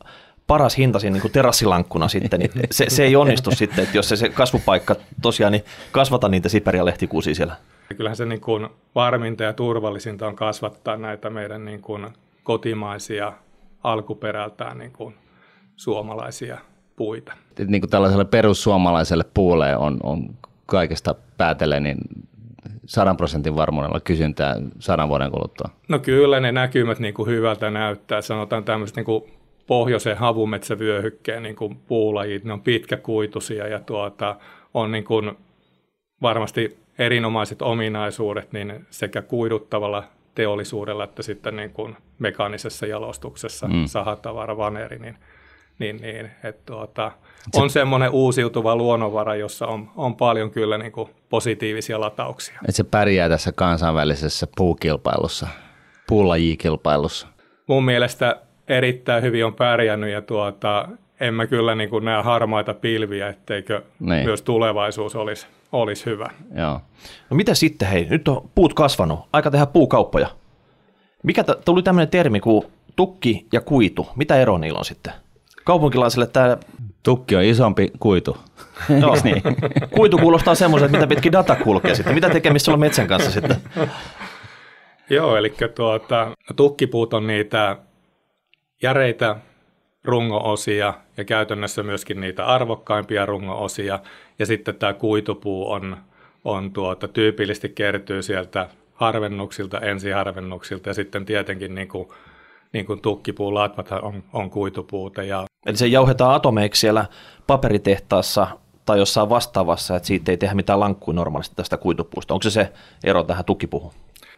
[0.47, 4.15] paras hinta siinä niin terassilankkuna sitten, niin se, se, ei onnistu sitten, että jos se,
[4.15, 7.55] se kasvupaikka tosiaan, niin kasvata niitä Siberian lehtikuusia siellä.
[7.97, 12.07] Kyllähän se niin kuin varminta ja turvallisinta on kasvattaa näitä meidän niin kuin
[12.43, 13.33] kotimaisia
[13.83, 15.15] alkuperältään niin kuin
[15.75, 16.57] suomalaisia
[16.95, 17.33] puita.
[17.67, 20.29] Niin kuin tällaiselle perussuomalaiselle puulle on, on
[20.65, 21.97] kaikesta päätellen niin
[22.85, 25.69] sadan prosentin varmuudella kysyntää sadan vuoden kuluttua?
[25.87, 28.21] No kyllä ne näkymät niin kuin hyvältä näyttää.
[28.21, 29.23] Sanotaan tämmöiset niin kuin
[29.67, 34.35] pohjoisen havumetsävyöhykkeen niin kuin puulajit, ne on pitkäkuituisia ja tuota,
[34.73, 35.31] on niin kuin
[36.21, 40.03] varmasti erinomaiset ominaisuudet niin sekä kuiduttavalla
[40.35, 43.85] teollisuudella että sitten niin kuin mekaanisessa jalostuksessa, mm.
[43.85, 45.17] sahatavara, vaneri, niin–
[45.79, 47.11] niin, niin että tuota,
[47.55, 52.55] on se, semmoinen uusiutuva luonnonvara, jossa on, on paljon kyllä niin kuin positiivisia latauksia.
[52.61, 55.47] Että se pärjää tässä kansainvälisessä puukilpailussa,
[56.07, 57.27] puulajikilpailussa.
[57.67, 60.87] Mun mielestä erittäin hyvin on pärjännyt ja tuota,
[61.19, 64.25] en mä kyllä niin kuin näe harmaita pilviä, etteikö niin.
[64.25, 66.29] myös tulevaisuus olisi, olisi hyvä.
[66.55, 66.81] Joo.
[67.29, 70.27] No mitä sitten, hei, nyt on puut kasvanut, aika tehdä puukauppoja.
[71.23, 72.63] Mikä t- tuli tämmöinen termi kuin
[72.95, 75.13] tukki ja kuitu, mitä ero niillä on sitten?
[75.63, 76.57] Kaupunkilaisille tämä...
[77.03, 78.37] Tukki on isompi kuitu.
[79.01, 79.41] Joo, niin?
[79.95, 82.13] kuitu kuulostaa semmoiselta, mitä pitkin data kulkee sitten.
[82.15, 83.55] Mitä tekemistä on metsän kanssa sitten?
[85.09, 87.77] Joo, eli tuota, tukkipuut on niitä
[88.83, 89.35] järeitä
[90.03, 93.99] rungoosia ja käytännössä myöskin niitä arvokkaimpia rungoosia.
[94.39, 95.97] Ja sitten tämä kuitupuu on,
[96.43, 102.07] on tuota, tyypillisesti kertyy sieltä harvennuksilta, ensiharvennuksilta ja sitten tietenkin niin kuin,
[102.73, 105.23] niin kuin tukkipuun latvat on, on kuitupuuta.
[105.23, 105.45] Ja...
[105.65, 107.05] Eli se jauhetaan atomeiksi siellä
[107.47, 108.47] paperitehtaassa
[108.85, 112.33] tai jossain vastaavassa, että siitä ei tehdä mitään lankkuja normaalisti tästä kuitupuusta.
[112.33, 113.93] Onko se se ero tähän tukkipuuhun?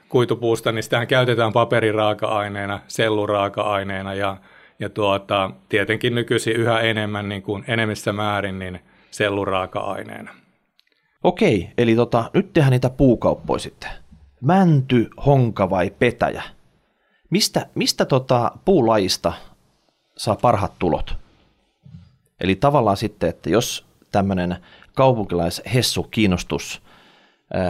[0.09, 4.37] Kuitupuusta, niin sitähän käytetään paperiraaka-aineena, selluraaka-aineena ja,
[4.79, 8.79] ja tuota, tietenkin nykyisin yhä enemmän niin kuin enemmissä määrin niin
[9.11, 10.31] selluraaka-aineena.
[11.23, 13.89] Okei, eli tota, nyt tehdään niitä puukauppoja sitten.
[14.41, 16.43] Mänty, honka vai petäjä?
[17.29, 19.33] Mistä, mistä tota puulajista
[20.17, 21.15] saa parhaat tulot?
[22.41, 24.57] Eli tavallaan sitten, että jos tämmöinen
[24.93, 26.81] kaupunkilaishessu kiinnostus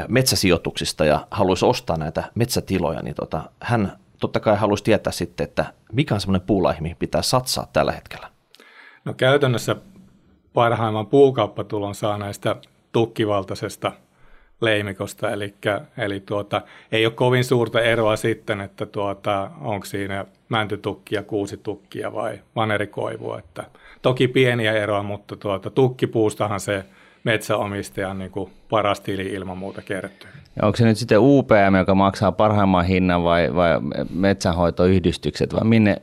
[0.07, 5.65] metsäsijoituksista ja haluaisi ostaa näitä metsätiloja, niin tota, hän totta kai haluaisi tietää sitten, että
[5.91, 8.27] mikä on semmoinen puulaihi, mihin pitää satsaa tällä hetkellä.
[9.05, 9.75] No käytännössä
[10.53, 12.55] parhaimman puukauppatulon saa näistä
[12.91, 13.91] tukkivaltaisesta
[14.61, 15.53] leimikosta, eli,
[15.97, 16.61] eli tuota,
[16.91, 23.39] ei ole kovin suurta eroa sitten, että tuota, onko siinä mäntytukkia, kuusitukkia vai vanerikoivua.
[23.39, 23.63] Että
[24.01, 26.85] toki pieniä eroa, mutta tuota, tukkipuustahan se
[27.25, 30.29] metsäomistajan niin kuin paras tili ilman muuta kertyy.
[30.55, 33.79] Ja onko se nyt sitten UPM, joka maksaa parhaimman hinnan vai, vai
[34.13, 35.97] metsänhoitoyhdistykset vai minne,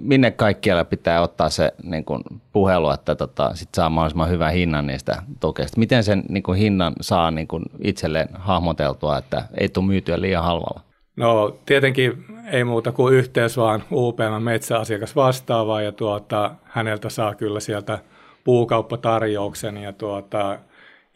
[0.00, 2.22] minne kaikkialla pitää ottaa se niin kuin
[2.52, 5.80] puhelu, että tota, sit saa mahdollisimman hyvän hinnan niistä tokeista.
[5.80, 10.44] Miten sen niin kuin hinnan saa niin kuin itselleen hahmoteltua, että ei tule myytyä liian
[10.44, 10.80] halvalla?
[11.16, 17.60] No tietenkin ei muuta kuin yhteys vaan UPM metsäasiakas vastaavaa ja tuota, häneltä saa kyllä
[17.60, 17.98] sieltä
[18.44, 20.58] puukauppatarjouksen ja tuota,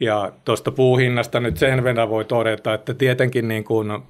[0.01, 4.03] ja tuosta puuhinnasta nyt sen verran voi todeta, että tietenkin niin kuin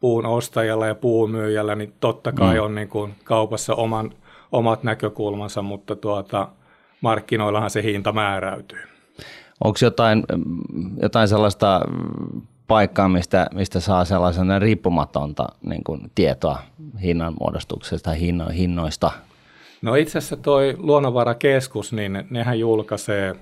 [0.00, 2.64] puun ostajalla ja puun myyjällä, niin totta kai mm.
[2.64, 4.10] on niin kuin kaupassa oman,
[4.52, 6.48] omat näkökulmansa, mutta tuota,
[7.00, 8.80] markkinoillahan se hinta määräytyy.
[9.64, 10.22] Onko jotain,
[11.02, 11.80] jotain sellaista
[12.66, 16.58] paikkaa, mistä, mistä saa sellaisen riippumatonta niin kuin tietoa
[17.02, 19.10] hinnan muodostuksesta hinno, hinnoista?
[19.82, 23.34] No itse asiassa toi Luonnonvarakeskus, niin nehän julkaisee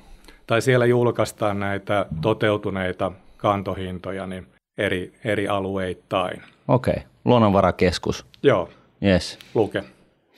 [0.46, 4.46] tai siellä julkaistaan näitä toteutuneita kantohintoja niin
[4.78, 6.42] eri, eri alueittain.
[6.68, 7.04] Okei, okay.
[7.24, 8.26] luonnonvarakeskus.
[8.42, 8.68] Joo.
[9.04, 9.38] Yes.
[9.54, 9.84] Luke.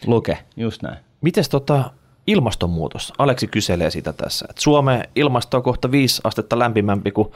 [0.06, 0.98] Luke, just näin.
[1.20, 1.90] Mites tota
[2.26, 3.12] ilmastonmuutos?
[3.18, 4.46] Aleksi kyselee sitä tässä.
[4.50, 7.28] Et Suomen ilmasto on kohta viisi astetta lämpimämpi kuin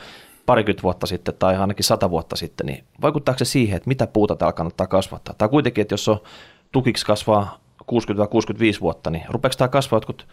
[0.47, 4.37] parikymmentä vuotta sitten tai ainakin sata vuotta sitten, niin vaikuttaako se siihen, että mitä puuta
[4.37, 5.35] täällä kannattaa kasvattaa?
[5.39, 6.21] Tai kuitenkin, että jos on
[6.73, 7.59] tukiksi kasvaa
[7.93, 10.27] 60-65 vuotta, niin rupeeko tämä kasvaa jotkut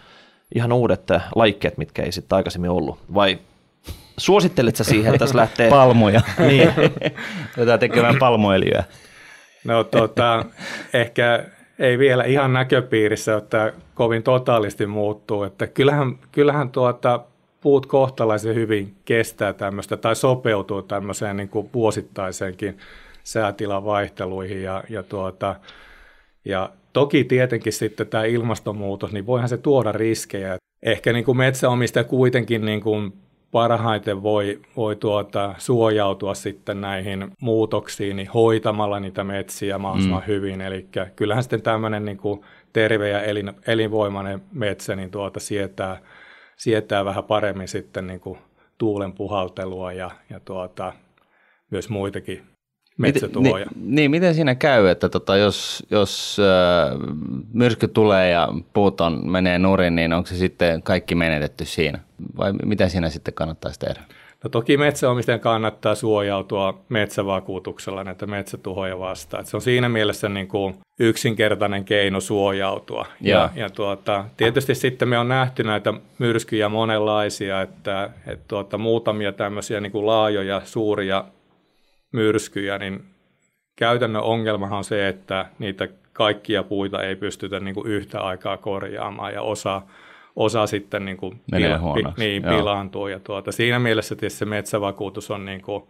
[0.55, 2.99] ihan uudet äh, laikkeet, mitkä ei sitten aikaisemmin ollut?
[3.13, 3.39] Vai
[4.17, 5.69] suosittelet sä siihen, että tässä lähtee...
[5.69, 6.21] Palmuja.
[6.47, 6.73] niin.
[7.57, 8.83] Jotain tekemään palmuöljyä.
[9.63, 10.45] No tota,
[10.93, 11.45] ehkä
[11.79, 15.43] ei vielä ihan näköpiirissä, että kovin totaalisti muuttuu.
[15.43, 17.19] Että kyllähän, kyllähän tuota,
[17.61, 22.77] puut kohtalaisen hyvin kestää tämmöistä tai sopeutuu tämmöiseen niin kuin vuosittaiseenkin
[23.23, 25.55] säätilan vaihteluihin ja, ja, tuota,
[26.45, 30.57] ja Toki tietenkin sitten tämä ilmastonmuutos, niin voihan se tuoda riskejä.
[30.83, 33.13] Ehkä niin kuin metsäomistaja kuitenkin niin kuin
[33.51, 40.27] parhaiten voi, voi tuota, suojautua sitten näihin muutoksiin niin hoitamalla niitä metsiä mahdollisimman mm.
[40.27, 40.62] hyvin.
[40.62, 42.41] Eli kyllähän sitten tämmöinen niin kuin
[42.73, 46.01] terve ja elin, elinvoimainen metsä niin tuota, sietää,
[46.55, 48.38] sietää vähän paremmin sitten niin kuin
[48.77, 50.93] tuulen puhaltelua ja, ja tuota,
[51.71, 52.56] myös muitakin
[52.97, 53.65] metsätuhoja.
[53.75, 56.99] Niin, niin, miten siinä käy, että tota, jos, jos äh,
[57.53, 61.99] myrsky tulee ja puut on, menee nurin, niin onko se sitten kaikki menetetty siinä?
[62.38, 64.01] Vai mitä siinä sitten kannattaisi tehdä?
[64.43, 69.41] No toki metsäomistajan kannattaa suojautua metsävakuutuksella näitä metsätuhoja vastaan.
[69.41, 73.05] Et se on siinä mielessä niin kuin yksinkertainen keino suojautua.
[73.21, 79.31] Ja, ja tuota, tietysti sitten me on nähty näitä myrskyjä monenlaisia, että, että tuota, muutamia
[79.31, 81.23] tämmöisiä niin kuin laajoja, suuria
[82.11, 83.05] myrskyjä, niin
[83.75, 89.33] käytännön ongelmahan on se, että niitä kaikkia puita ei pystytä niin kuin yhtä aikaa korjaamaan
[89.33, 89.81] ja osa,
[90.35, 93.07] osa sitten niin kuin Menee pila, pi, niin, pilaantuu.
[93.07, 95.83] Ja tuota, siinä mielessä tietysti se metsävakuutus on, niin kuin,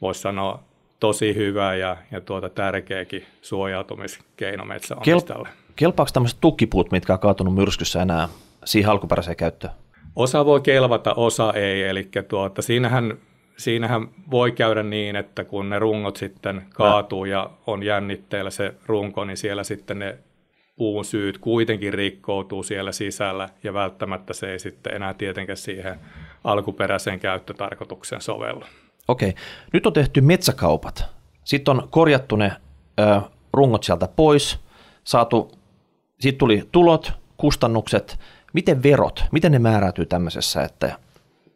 [0.00, 0.62] voisi sanoa,
[1.00, 5.48] tosi hyvä ja, ja tuota tärkeäkin suojautumiskeino metsäomistajalle.
[5.76, 8.28] kelpaako tämmöiset tukkipuut, mitkä on kaatunut myrskyssä enää
[8.64, 9.72] siihen alkuperäiseen käyttöön?
[10.16, 11.82] Osa voi kelvata, osa ei.
[11.82, 13.18] Eli tuota, siinähän,
[13.56, 19.24] siinähän voi käydä niin, että kun ne rungot sitten kaatuu ja on jännitteellä se runko,
[19.24, 20.18] niin siellä sitten ne
[20.76, 25.98] puun syyt kuitenkin rikkoutuu siellä sisällä ja välttämättä se ei sitten enää tietenkään siihen
[26.44, 28.64] alkuperäiseen käyttötarkoitukseen sovellu.
[29.08, 29.34] Okei,
[29.72, 31.04] nyt on tehty metsäkaupat.
[31.44, 32.52] Sitten on korjattu ne
[33.00, 33.20] ö,
[33.52, 34.58] rungot sieltä pois,
[35.04, 35.52] saatu,
[36.20, 38.18] sitten tuli tulot, kustannukset.
[38.52, 40.98] Miten verot, miten ne määräytyy tämmöisessä, että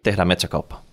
[0.02, 0.87] tehdään metsäkauppa?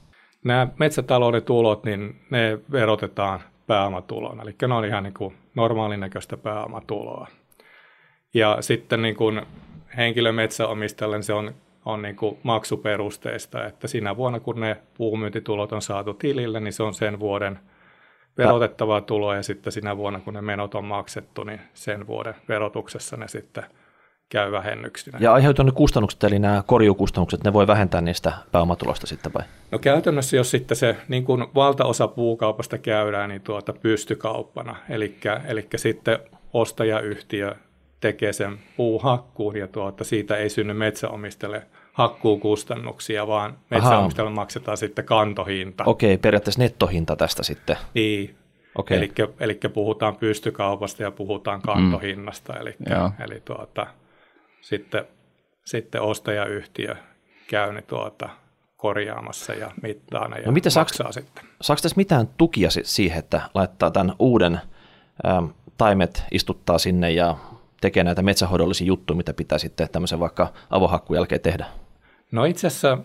[0.45, 6.37] Nämä metsätalouden tulot, niin ne verotetaan pääomatulona, eli ne on ihan niin kuin normaalin näköistä
[6.37, 7.27] pääomatuloa.
[8.33, 9.41] Ja sitten niin kuin
[9.97, 11.53] henkilömetsäomistajalle niin se on,
[11.85, 16.83] on niin kuin maksuperusteista, että siinä vuonna kun ne puumyyntitulot on saatu tilille, niin se
[16.83, 17.59] on sen vuoden
[18.37, 23.17] verotettavaa tuloa ja sitten siinä vuonna kun ne menot on maksettu, niin sen vuoden verotuksessa
[23.17, 23.63] ne sitten
[24.29, 25.17] käy vähennyksinä.
[25.21, 29.43] Ja aiheutuu ne kustannukset, eli nämä korjukustannukset, ne voi vähentää niistä pääomatulosta sitten vai?
[29.71, 35.15] No käytännössä, jos sitten se niin kuin valtaosa puukaupasta käydään, niin tuota pystykauppana, eli,
[35.47, 36.19] eli sitten
[36.53, 37.55] ostajayhtiö
[37.99, 45.83] tekee sen puuhakkuun ja tuota, siitä ei synny metsäomistajalle hakkuukustannuksia, vaan metsäomistajalle maksetaan sitten kantohinta.
[45.83, 47.77] Okei, periaatteessa nettohinta tästä sitten.
[47.93, 48.35] Niin,
[48.75, 48.97] Okei.
[48.97, 52.61] Eli, eli puhutaan pystykaupasta ja puhutaan kantohinnasta, mm.
[52.61, 52.75] eli,
[53.25, 53.87] eli tuota,
[54.65, 55.05] sitten,
[55.65, 56.95] sitten ostajayhtiö
[57.47, 58.29] käy ne tuota,
[58.77, 61.43] korjaamassa ja mittaa ne ja no miten maksaa saaks, sitten.
[61.61, 64.59] Saako tässä mitään tukia siihen, että laittaa tämän uuden
[65.27, 65.45] ähm,
[65.77, 67.37] taimet istuttaa sinne ja
[67.81, 71.65] tekee näitä metsähoidollisia juttuja, mitä pitää sitten tämmöisen vaikka avohakkuun jälkeen tehdä?
[72.31, 72.97] No itse asiassa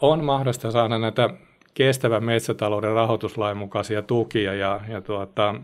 [0.00, 1.30] on mahdollista saada näitä
[1.74, 5.54] kestävän metsätalouden rahoituslain mukaisia tukia ja, ja tuota,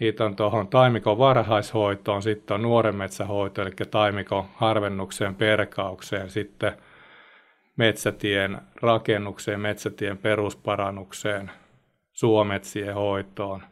[0.00, 6.72] niitä on tuohon taimikon varhaishoitoon, sitten on nuoren metsähoito, eli taimikon harvennukseen, perkaukseen, sitten
[7.76, 11.50] metsätien rakennukseen, metsätien perusparannukseen,
[12.12, 13.62] suometsien hoitoon,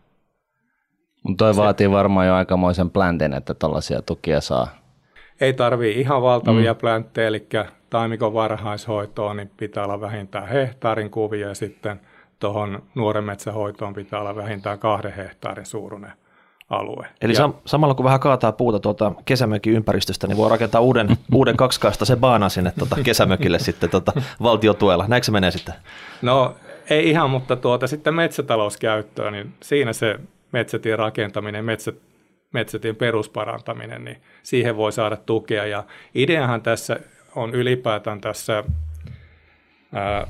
[1.22, 4.68] mutta toi se, vaatii varmaan jo aikamoisen plänten, että tällaisia tukia saa.
[5.40, 6.78] Ei tarvii ihan valtavia mm.
[6.78, 7.46] plänttejä, eli
[7.90, 12.00] taimikon varhaishoitoon niin pitää olla vähintään hehtaarin kuvia ja sitten
[12.40, 16.12] tuohon nuoren metsähoitoon pitää olla vähintään kahden hehtaarin suuruinen
[16.70, 17.06] alue.
[17.20, 21.08] Eli ja, sam- samalla kun vähän kaataa puuta tuota kesämökin ympäristöstä, niin voi rakentaa uuden,
[21.34, 25.04] uuden kaksikaista se baana sinne tuota kesämökille sitten tuota valtiotuella.
[25.08, 25.74] Näetkö se menee sitten?
[26.22, 26.54] No
[26.90, 30.20] ei ihan, mutta tuota, sitten metsätalouskäyttöön, niin siinä se
[30.52, 31.96] metsätien rakentaminen, metsät,
[32.52, 35.66] metsätien perusparantaminen, niin siihen voi saada tukea.
[35.66, 37.00] Ja ideahan tässä
[37.34, 38.64] on ylipäätään tässä
[39.94, 40.26] ää,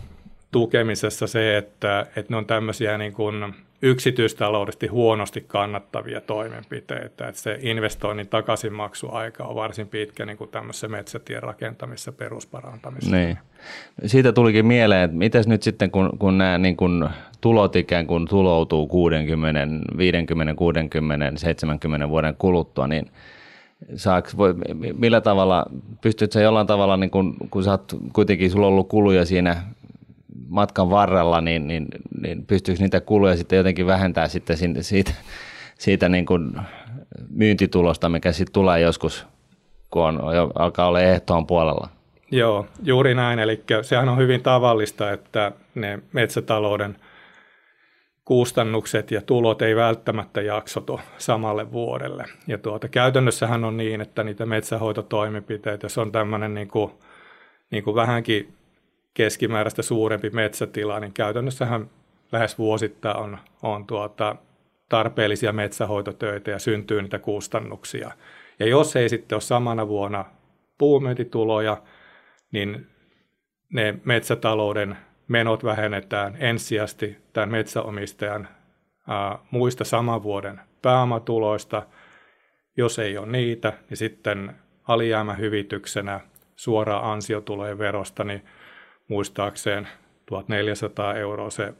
[0.52, 7.28] tukemisessa se, että, että ne on tämmöisiä niin kuin yksityistaloudellisesti huonosti kannattavia toimenpiteitä.
[7.28, 13.16] Että se investoinnin takaisinmaksuaika on varsin pitkä niin kuin tämmöisessä metsätien rakentamisessa perusparantamisessa.
[13.16, 13.38] Niin.
[14.06, 17.08] Siitä tulikin mieleen, että miten nyt sitten kun, kun nämä niin kuin
[17.40, 23.10] tulot ikään kuin tuloutuu 60, 50, 60, 70 vuoden kuluttua, niin
[23.94, 24.54] saaks, voi,
[24.98, 25.66] millä tavalla,
[26.00, 29.56] pystytkö jollain tavalla, niin kun, kun sä oot, kuitenkin sulla on ollut kuluja siinä
[30.50, 31.86] matkan varrella, niin, niin,
[32.20, 35.12] niin pystyykö niitä kuluja sitten jotenkin vähentää sitten siitä,
[35.78, 36.52] siitä niin kuin
[37.30, 39.26] myyntitulosta, mikä sitten tulee joskus,
[39.90, 40.20] kun on,
[40.54, 41.88] alkaa olla ehtoon puolella?
[42.30, 43.38] Joo, juuri näin.
[43.38, 46.96] Eli sehän on hyvin tavallista, että ne metsätalouden
[48.24, 52.24] kustannukset ja tulot ei välttämättä jaksotu samalle vuodelle.
[52.46, 56.92] Ja tuota, käytännössähän on niin, että niitä metsähoitotoimenpiteitä, jos on tämmöinen niin kuin,
[57.70, 58.54] niin kuin vähänkin
[59.14, 61.90] keskimääräistä suurempi metsätila, niin käytännössähän
[62.32, 64.36] lähes vuosittain on, on tuota,
[64.88, 68.10] tarpeellisia metsähoitotöitä ja syntyy niitä kustannuksia.
[68.58, 70.24] Ja jos ei sitten ole samana vuonna
[70.78, 71.82] puumyyntituloja,
[72.52, 72.86] niin
[73.72, 74.96] ne metsätalouden
[75.28, 78.48] menot vähennetään ensisijaisesti tämän metsäomistajan
[79.08, 81.82] ää, muista saman vuoden pääomatuloista.
[82.76, 84.56] Jos ei ole niitä, niin sitten
[84.88, 86.20] alijäämähyvityksenä
[86.56, 88.42] suoraan ansiotulojen verosta, niin
[89.10, 89.88] muistaakseen
[90.26, 91.74] 1400 euroa se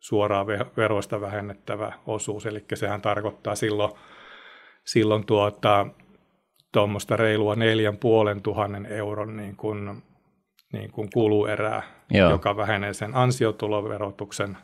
[0.00, 3.92] suoraan veroista vähennettävä osuus, eli sehän tarkoittaa silloin,
[4.84, 5.86] silloin tuota,
[6.72, 10.02] tuommoista reilua neljän puolen tuhannen euron niin kuin,
[10.72, 12.30] niin kuin kuluerää, Joo.
[12.30, 14.56] joka vähenee sen ansiotuloverotuksen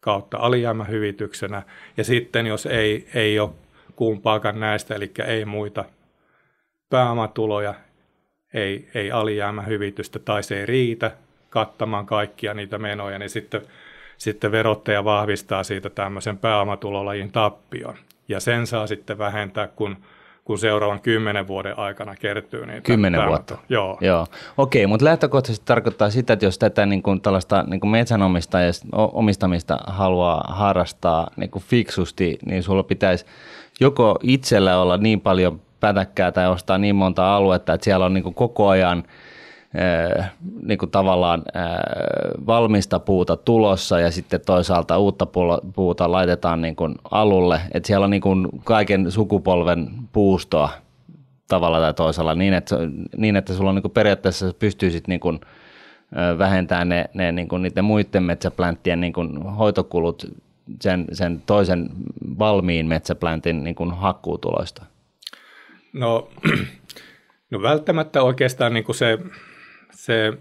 [0.00, 1.62] kautta alijäämähyvityksenä.
[1.96, 3.50] Ja sitten jos ei, ei ole
[3.96, 5.84] kumpaakaan näistä, eli ei muita
[6.90, 7.74] pääomatuloja,
[8.54, 11.10] ei, ei alijäämähyvitystä tai se ei riitä,
[11.56, 13.62] kattamaan kaikkia niitä menoja, niin sitten,
[14.18, 17.94] sitten verottaja vahvistaa siitä tämmöisen pääomatulolajin tappion.
[18.28, 19.96] Ja sen saa sitten vähentää, kun,
[20.44, 22.80] kun seuraavan kymmenen vuoden aikana kertyy niitä.
[22.80, 23.58] Kymmenen vuotta?
[23.68, 23.98] Joo.
[24.00, 24.26] Joo.
[24.56, 30.44] Okei, mutta lähtökohtaisesti tarkoittaa sitä, että jos tätä niin kuin tällaista niin kuin metsänomistamista haluaa
[30.48, 33.26] harrastaa niin kuin fiksusti, niin sulla pitäisi
[33.80, 38.24] joko itsellä olla niin paljon pätäkkää tai ostaa niin monta aluetta, että siellä on niin
[38.24, 39.04] kuin koko ajan–
[40.62, 41.42] niin kuin tavallaan
[42.46, 45.26] valmista puuta tulossa ja sitten toisaalta uutta
[45.74, 47.60] puuta laitetaan niin kuin alulle.
[47.74, 50.70] Että siellä on niin kuin kaiken sukupolven puustoa
[51.48, 52.76] tavalla tai toisella niin, että,
[53.16, 55.40] niin, että sulla on niin kuin periaatteessa pystyisit niin kuin
[56.38, 60.26] vähentämään ne, ne niin kuin niiden muiden metsäplänttien niin kuin hoitokulut
[60.80, 61.90] sen, sen toisen
[62.38, 64.84] valmiin metsäpläntin niin kuin hakkuutuloista?
[65.92, 66.28] No,
[67.50, 69.18] no välttämättä oikeastaan niin kuin se
[69.96, 70.32] se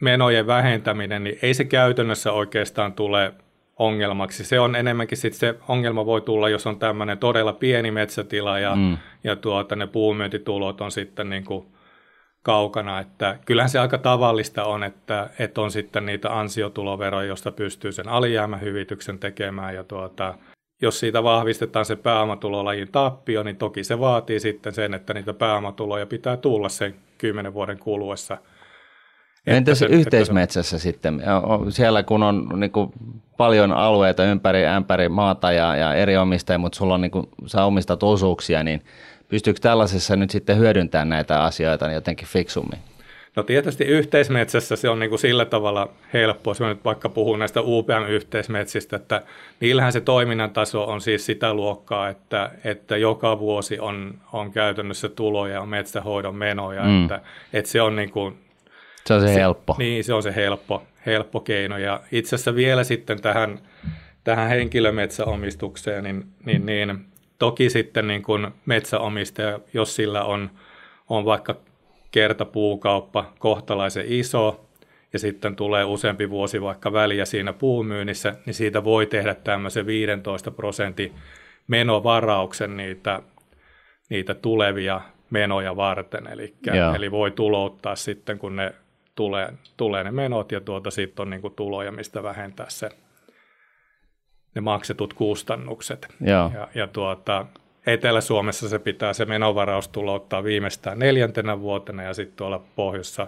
[0.00, 3.32] menojen vähentäminen, niin ei se käytännössä oikeastaan tule
[3.76, 4.44] ongelmaksi.
[4.44, 8.76] Se on enemmänkin sit se ongelma voi tulla, jos on tämmöinen todella pieni metsätila ja,
[8.76, 8.98] mm.
[9.24, 11.66] ja tuota, ne puumyyntitulot on sitten niin kuin
[12.42, 13.00] kaukana.
[13.00, 18.08] Että kyllähän se aika tavallista on, että, että on sitten niitä ansiotuloveroja, josta pystyy sen
[18.08, 20.34] alijäämähyvityksen tekemään ja tuota,
[20.82, 26.06] jos siitä vahvistetaan se pääomatulolajin tappio, niin toki se vaatii sitten sen, että niitä pääomatuloja
[26.06, 28.38] pitää tulla sen kymmenen vuoden kuluessa–
[29.56, 30.82] Entäs se, yhteismetsässä että...
[30.82, 31.22] sitten?
[31.68, 32.92] Siellä kun on niin kuin
[33.36, 37.64] paljon alueita ympäri ämpäri maata ja, ja eri omistajia, mutta sulla on, niin kuin, sä
[37.64, 38.82] omistat osuuksia, niin
[39.28, 42.78] pystyykö tällaisessa nyt sitten hyödyntämään näitä asioita jotenkin fiksummin?
[43.36, 47.38] No tietysti yhteismetsässä se on niin kuin sillä tavalla helppoa, jos mä nyt vaikka puhun
[47.38, 49.22] näistä UPM-yhteismetsistä, että
[49.60, 55.08] niillähän se toiminnan taso on siis sitä luokkaa, että, että joka vuosi on, on käytännössä
[55.08, 57.02] tuloja, on metsähoidon menoja, mm.
[57.02, 57.20] että,
[57.52, 58.34] että se on niin kuin
[59.08, 59.76] se on se, se helppo.
[59.78, 61.78] Niin, se on se helppo, helppo keino.
[61.78, 63.58] Ja itse asiassa vielä sitten tähän,
[64.24, 67.04] tähän henkilömetsäomistukseen, niin, niin, niin
[67.38, 70.50] toki sitten niin kuin metsäomistaja, jos sillä on,
[71.08, 71.56] on vaikka
[72.10, 74.64] kertapuukauppa kohtalaisen iso,
[75.12, 80.50] ja sitten tulee useampi vuosi vaikka väliä siinä puumyynnissä, niin siitä voi tehdä tämmöisen 15
[80.50, 81.14] prosentin
[81.66, 83.22] menovarauksen niitä,
[84.10, 86.26] niitä tulevia menoja varten.
[86.26, 86.54] Eli,
[86.96, 88.74] eli voi tulouttaa sitten, kun ne
[89.18, 92.88] tulee, tulee ne menot ja tuota, sitten on niin kuin tuloja, mistä vähentää se,
[94.54, 96.08] ne maksetut kustannukset.
[96.20, 96.50] Joo.
[96.54, 97.46] Ja, ja tuota,
[97.86, 103.26] Etelä-Suomessa se pitää se menovaraus tulouttaa viimeistään neljäntenä vuotena ja sitten tuolla pohjoissa,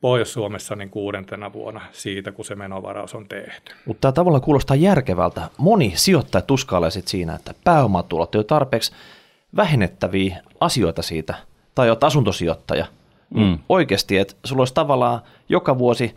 [0.00, 3.74] Pohjois-Suomessa niin kuudentena vuonna siitä, kun se menovaraus on tehty.
[3.86, 5.48] Mutta tämä tavallaan kuulostaa järkevältä.
[5.58, 8.92] Moni sijoittaja tuskailee siinä, että pääomatulot ei ole tarpeeksi
[9.56, 11.34] vähennettäviä asioita siitä,
[11.74, 12.86] tai olet asuntosijoittaja–
[13.34, 13.58] niin mm.
[13.68, 16.14] oikeasti, että sulla olisi tavallaan joka vuosi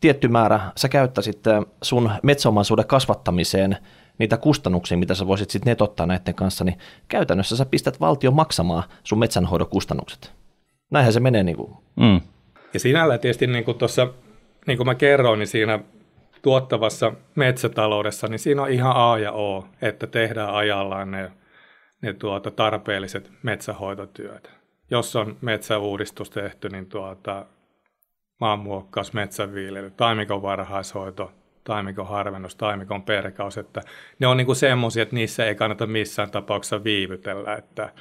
[0.00, 1.42] tietty määrä, sä käyttäisit
[1.82, 3.76] sun metsäomaisuuden kasvattamiseen
[4.18, 8.82] niitä kustannuksia, mitä sä voisit sitten netottaa näiden kanssa, niin käytännössä sä pistät valtion maksamaan
[9.04, 10.32] sun metsänhoidon kustannukset.
[10.90, 11.42] Näinhän se menee.
[11.42, 11.74] Niin kuin.
[11.96, 12.20] Mm.
[12.74, 14.08] Ja sinällä tietysti niin kuin tuossa,
[14.66, 15.78] niin kuin mä kerroin, niin siinä
[16.42, 21.32] tuottavassa metsätaloudessa, niin siinä on ihan A ja O, että tehdään ajallaan ne,
[22.02, 24.57] ne tuota tarpeelliset metsähoitotyöt
[24.90, 27.46] jos on metsäuudistus tehty, niin tuota,
[28.40, 31.32] maanmuokkaus, metsänviljely, taimikon varhaishoito,
[31.64, 33.82] taimikon harvennus, taimikon perkaus, että
[34.18, 37.92] ne on niin semmoisia, että niissä ei kannata missään tapauksessa viivytellä, että,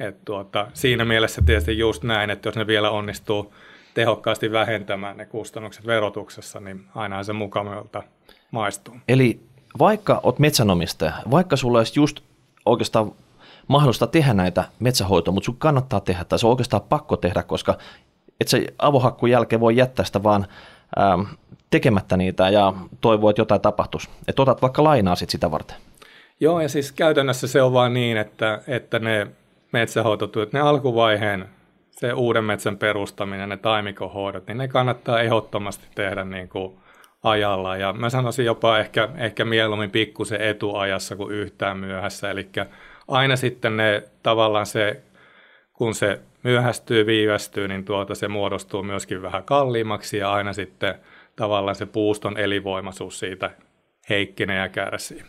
[0.00, 3.54] että tuota, siinä mielessä tietysti just näin, että jos ne vielä onnistuu
[3.94, 8.02] tehokkaasti vähentämään ne kustannukset verotuksessa, niin aina se mukavalta
[8.50, 8.94] maistuu.
[9.08, 9.40] Eli
[9.78, 12.20] vaikka olet metsänomistaja, vaikka sulla olisi just
[12.66, 13.12] oikeastaan
[13.68, 17.78] mahdollista tehdä näitä metsähoitoa, mutta sun kannattaa tehdä, tai se on oikeastaan pakko tehdä, koska
[18.40, 20.46] et se avohakkun jälkeen voi jättää sitä vaan
[21.00, 21.20] ähm,
[21.70, 24.08] tekemättä niitä ja toivoa, että jotain tapahtuisi.
[24.28, 25.76] Että otat vaikka lainaa sit sitä varten.
[26.40, 29.26] Joo, ja siis käytännössä se on vaan niin, että, että ne
[29.72, 31.48] metsähoitotyöt, ne alkuvaiheen,
[31.90, 36.78] se uuden metsän perustaminen, ne taimikohoidot, niin ne kannattaa ehdottomasti tehdä niin kuin
[37.22, 37.76] ajalla.
[37.76, 42.30] Ja mä sanoisin jopa ehkä, ehkä mieluummin pikkusen etuajassa kuin yhtään myöhässä.
[42.30, 42.48] Eli
[43.08, 45.02] aina sitten ne tavallaan se,
[45.72, 50.94] kun se myöhästyy, viivästyy, niin tuota se muodostuu myöskin vähän kalliimmaksi ja aina sitten
[51.36, 53.50] tavallaan se puuston elinvoimaisuus siitä
[54.08, 55.22] heikkenee ja kärsii.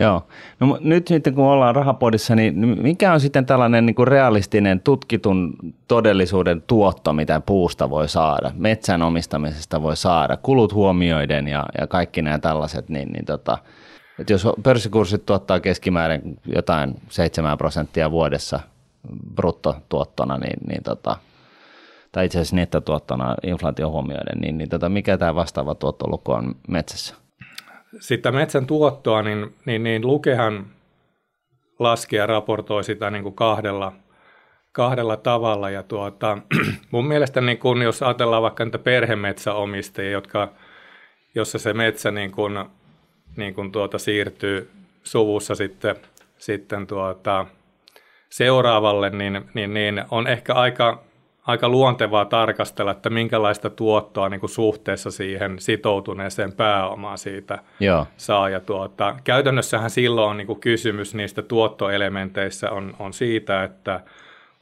[0.00, 0.26] Joo.
[0.60, 5.54] No nyt sitten kun ollaan rahapodissa, niin mikä on sitten tällainen niin kuin realistinen tutkitun
[5.88, 12.22] todellisuuden tuotto, mitä puusta voi saada, metsän omistamisesta voi saada, kulut huomioiden ja, ja kaikki
[12.22, 13.58] nämä tällaiset, niin, niin tota,
[14.18, 18.60] että jos pörssikurssit tuottaa keskimäärin jotain 7 prosenttia vuodessa
[19.34, 21.16] bruttotuottona, niin, niin tota,
[22.12, 27.14] tai itse asiassa nettotuottona inflaatio huomioiden, niin, niin tota, mikä tämä vastaava tuottoluku on metsässä?
[28.00, 30.66] Sitten metsän tuottoa, niin, niin, niin Lukehan
[31.78, 33.92] laskee ja raportoi sitä niin kuin kahdella,
[34.72, 35.70] kahdella tavalla.
[35.70, 36.38] Ja tuota,
[36.90, 40.52] mun mielestä niin kun, jos ajatellaan vaikka niitä perhemetsäomistajia, jotka,
[41.34, 42.70] jossa se metsä niin kun,
[43.36, 44.70] niin kun tuota, siirtyy
[45.02, 45.96] suvussa sitten,
[46.38, 47.46] sitten tuota,
[48.30, 51.02] seuraavalle, niin, niin, niin on ehkä aika,
[51.46, 58.06] aika luontevaa tarkastella, että minkälaista tuottoa niin kuin suhteessa siihen sitoutuneeseen pääomaan siitä Joo.
[58.16, 58.48] saa.
[58.48, 64.00] Ja tuota, käytännössähän silloin on niin kuin kysymys niistä tuottoelementeissä on, on siitä, että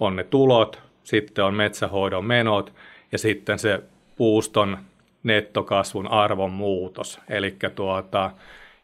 [0.01, 2.73] on ne tulot, sitten on metsähoidon menot
[3.13, 3.83] ja sitten se
[4.17, 4.79] puuston
[5.25, 7.21] nettokasvun arvon muutos.
[7.29, 8.31] Eli tuota,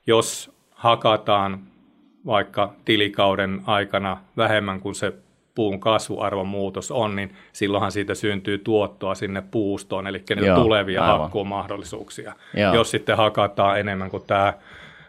[0.06, 1.60] jos hakataan
[2.26, 5.12] vaikka tilikauden aikana vähemmän kuin se
[5.54, 11.04] puun kasvuarvon muutos on, niin silloinhan siitä syntyy tuottoa sinne puustoon, eli ne Joo, tulevia
[11.04, 11.20] aivan.
[11.20, 12.32] hakkuumahdollisuuksia.
[12.54, 12.74] Joo.
[12.74, 14.52] Jos sitten hakataan enemmän kuin tämä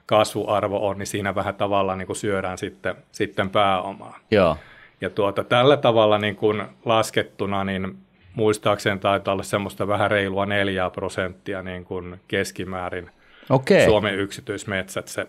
[0.06, 4.18] kasvuarvo on, niin siinä vähän tavalla niin kuin syödään sitten, sitten pääomaa.
[4.32, 4.58] Joo.
[5.02, 7.98] Ja tuota, tällä tavalla niin kuin laskettuna, niin
[8.36, 13.10] muistaakseni taitaa olla semmoista vähän reilua 4 prosenttia niin kuin keskimäärin
[13.50, 13.86] Okei.
[13.86, 15.28] Suomen yksityismetsät se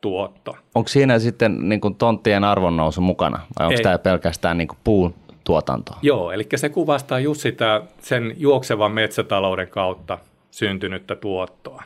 [0.00, 0.56] tuotto.
[0.74, 3.82] Onko siinä sitten niin kuin tonttien arvonnousu mukana vai onko Ei.
[3.82, 5.98] tämä pelkästään niin kuin puun tuotantoa?
[6.02, 10.18] Joo, eli se kuvastaa just sitä sen juoksevan metsätalouden kautta
[10.50, 11.82] syntynyttä tuottoa.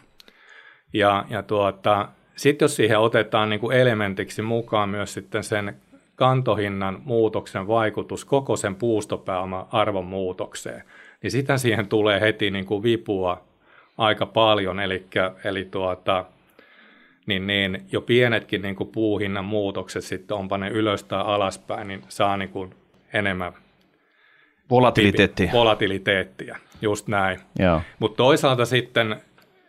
[0.93, 5.77] Ja, ja tuota, sitten jos siihen otetaan niin kuin elementiksi mukaan myös sitten sen
[6.23, 10.83] kantohinnan muutoksen vaikutus koko sen puustopääoman arvon muutokseen,
[11.23, 13.45] niin sitten siihen tulee heti niin kuin vipua
[13.99, 15.07] aika paljon, eli,
[15.45, 16.25] eli tuota,
[17.27, 22.03] niin, niin jo pienetkin niin kuin puuhinnan muutokset sitten, onpa ne ylös tai alaspäin, niin
[22.09, 22.75] saa niin kuin
[23.13, 23.53] enemmän
[24.71, 25.53] volatiliteettia.
[25.53, 27.41] volatiliteettia, just näin.
[27.99, 29.17] Mutta toisaalta sitten,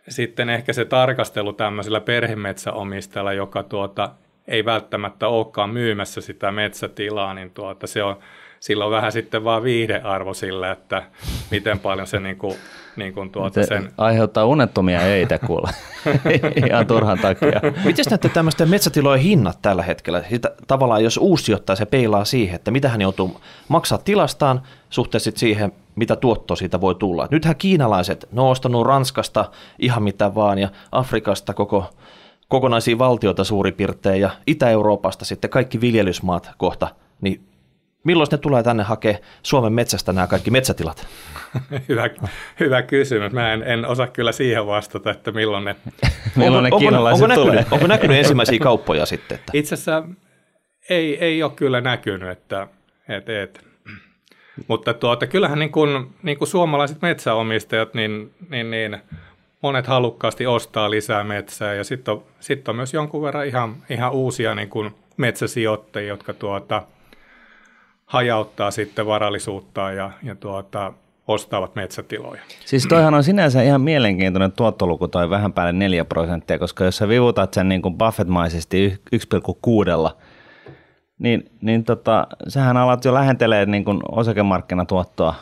[0.08, 4.10] sitten ehkä se tarkastelu tämmöisellä perhemetsäomistajalla, joka tuota,
[4.48, 8.16] ei välttämättä olekaan myymässä sitä metsätilaa, niin tuota, se on,
[8.60, 11.02] sillä on vähän sitten vaan viihdearvo sille, että
[11.50, 12.56] miten paljon se niin kuin
[12.96, 13.92] niin kuin tuota sen...
[13.98, 15.70] Aiheuttaa unettomia eitä kuule,
[16.66, 17.60] ihan turhan takia.
[17.84, 20.22] Miten näette tämmöisten metsätilojen hinnat tällä hetkellä?
[20.30, 25.30] Sitä, tavallaan jos uusi sijoittaja se peilaa siihen, että mitä hän joutuu maksaa tilastaan suhteessa
[25.34, 27.28] siihen, mitä tuottoa siitä voi tulla.
[27.30, 31.90] Nythän kiinalaiset, ne on ostanut Ranskasta ihan mitä vaan ja Afrikasta koko
[32.48, 36.88] kokonaisia valtioita suurin piirtein ja Itä-Euroopasta sitten kaikki viljelysmaat kohta,
[37.20, 37.40] niin
[38.04, 41.06] milloin ne tulee tänne hakea Suomen metsästä nämä kaikki metsätilat?
[41.88, 42.10] hyvä,
[42.60, 43.32] hyvä kysymys.
[43.32, 45.76] Mä en, en osaa kyllä siihen vastata, että milloin ne,
[46.36, 49.34] milloin onko, ne kiinalaiset onko, onko näkynyt, onko näkynyt ensimmäisiä kauppoja sitten?
[49.34, 49.52] Että?
[49.54, 50.02] Itse asiassa
[50.90, 52.68] ei, ei ole kyllä näkynyt, että
[53.08, 53.66] et, et.
[54.68, 58.98] mutta tuota, kyllähän niin kuin, niin kuin suomalaiset metsäomistajat, niin, niin, niin
[59.64, 64.12] monet halukkaasti ostaa lisää metsää ja sitten on, sit on myös jonkun verran ihan, ihan
[64.12, 66.82] uusia niin kuin metsäsijoittajia, jotka tuota,
[68.06, 70.92] hajauttaa sitten varallisuutta ja, ja tuota,
[71.28, 72.40] ostavat metsätiloja.
[72.64, 77.08] Siis toihan on sinänsä ihan mielenkiintoinen tuottoluku toi vähän päälle 4 prosenttia, koska jos sä
[77.08, 80.14] vivutat sen niin kuin Buffett-maisesti 1,6,
[81.18, 85.34] niin, niin tota, sähän alat jo lähentelee niin kuin osakemarkkinatuottoa,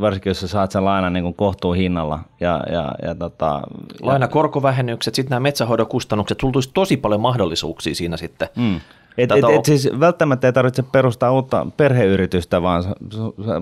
[0.00, 2.18] varsinkin jos sä saat sen lainan niin kohtuun hinnalla.
[2.40, 3.60] Ja, ja, ja tota,
[4.02, 8.48] Laina korkovähennykset, sitten nämä metsähoidon kustannukset, sulla tulisi tosi paljon mahdollisuuksia siinä sitten.
[8.56, 8.80] Mm.
[9.18, 12.88] Et, et, et siis välttämättä ei tarvitse perustaa uutta perheyritystä, vaan sä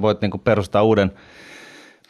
[0.03, 1.13] voit niinku perustaa uuden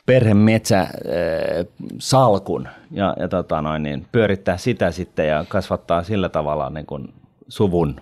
[0.07, 7.15] perhemetsäsalkun ja, ja tota noin, niin pyörittää sitä sitten ja kasvattaa sillä tavalla niin kuin
[7.49, 8.01] suvun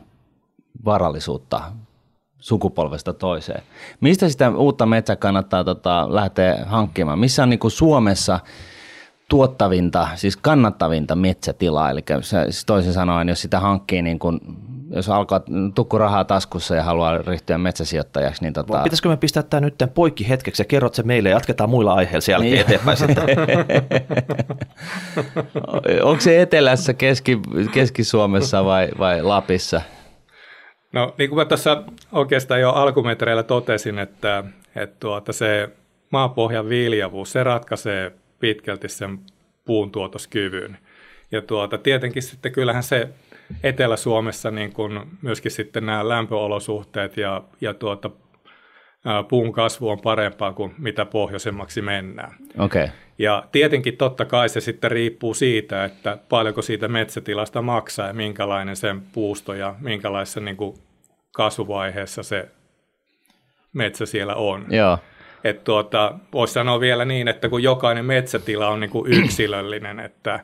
[0.84, 1.62] varallisuutta
[2.46, 3.62] sukupolvesta toiseen.
[4.00, 7.18] Mistä sitä uutta metsää kannattaa tota, lähteä hankkimaan?
[7.18, 8.40] Missä on niin kuin Suomessa
[9.28, 11.90] tuottavinta, siis kannattavinta metsätilaa?
[11.90, 14.40] Eli siis toisin sanoen, jos sitä hankkii niin kuin
[14.90, 15.40] jos alkaa
[15.74, 18.82] tukku rahaa taskussa ja haluaa ryhtyä metsäsijoittajaksi, niin tota...
[18.82, 22.20] Pitäisikö me pistää tämä nyt poikki hetkeksi ja kerrot se meille ja jatketaan muilla aiheilla
[22.20, 22.60] sen jälkeen niin.
[22.60, 23.24] eteenpäin sitten.
[26.08, 27.40] Onko se etelässä, Keski,
[27.72, 29.80] Keski-Suomessa vai, vai Lapissa?
[30.96, 31.82] No niin kuin mä tuossa
[32.12, 34.44] oikeastaan jo alkumetreillä totesin, että,
[34.76, 35.68] että tuota, se
[36.12, 39.18] maapohjan viljavuus, se ratkaisee pitkälti sen
[39.64, 40.78] puuntuotoskyvyn.
[41.32, 43.08] Ja tuota, tietenkin sitten kyllähän se
[43.62, 48.10] Etelä-Suomessa niin kuin myöskin sitten nämä lämpöolosuhteet ja, ja tuota,
[49.28, 52.34] puun kasvu on parempaa kuin mitä pohjoisemmaksi mennään.
[52.58, 52.88] Okay.
[53.18, 58.76] Ja tietenkin totta kai se sitten riippuu siitä, että paljonko siitä metsätilasta maksaa ja minkälainen
[58.76, 60.76] sen puusto ja minkälaisessa niin kuin
[61.36, 62.48] kasvuvaiheessa se
[63.72, 64.66] metsä siellä on.
[64.70, 64.98] Joo.
[65.44, 70.40] Et tuota, voisi sanoa vielä niin, että kun jokainen metsätila on niin kuin yksilöllinen, että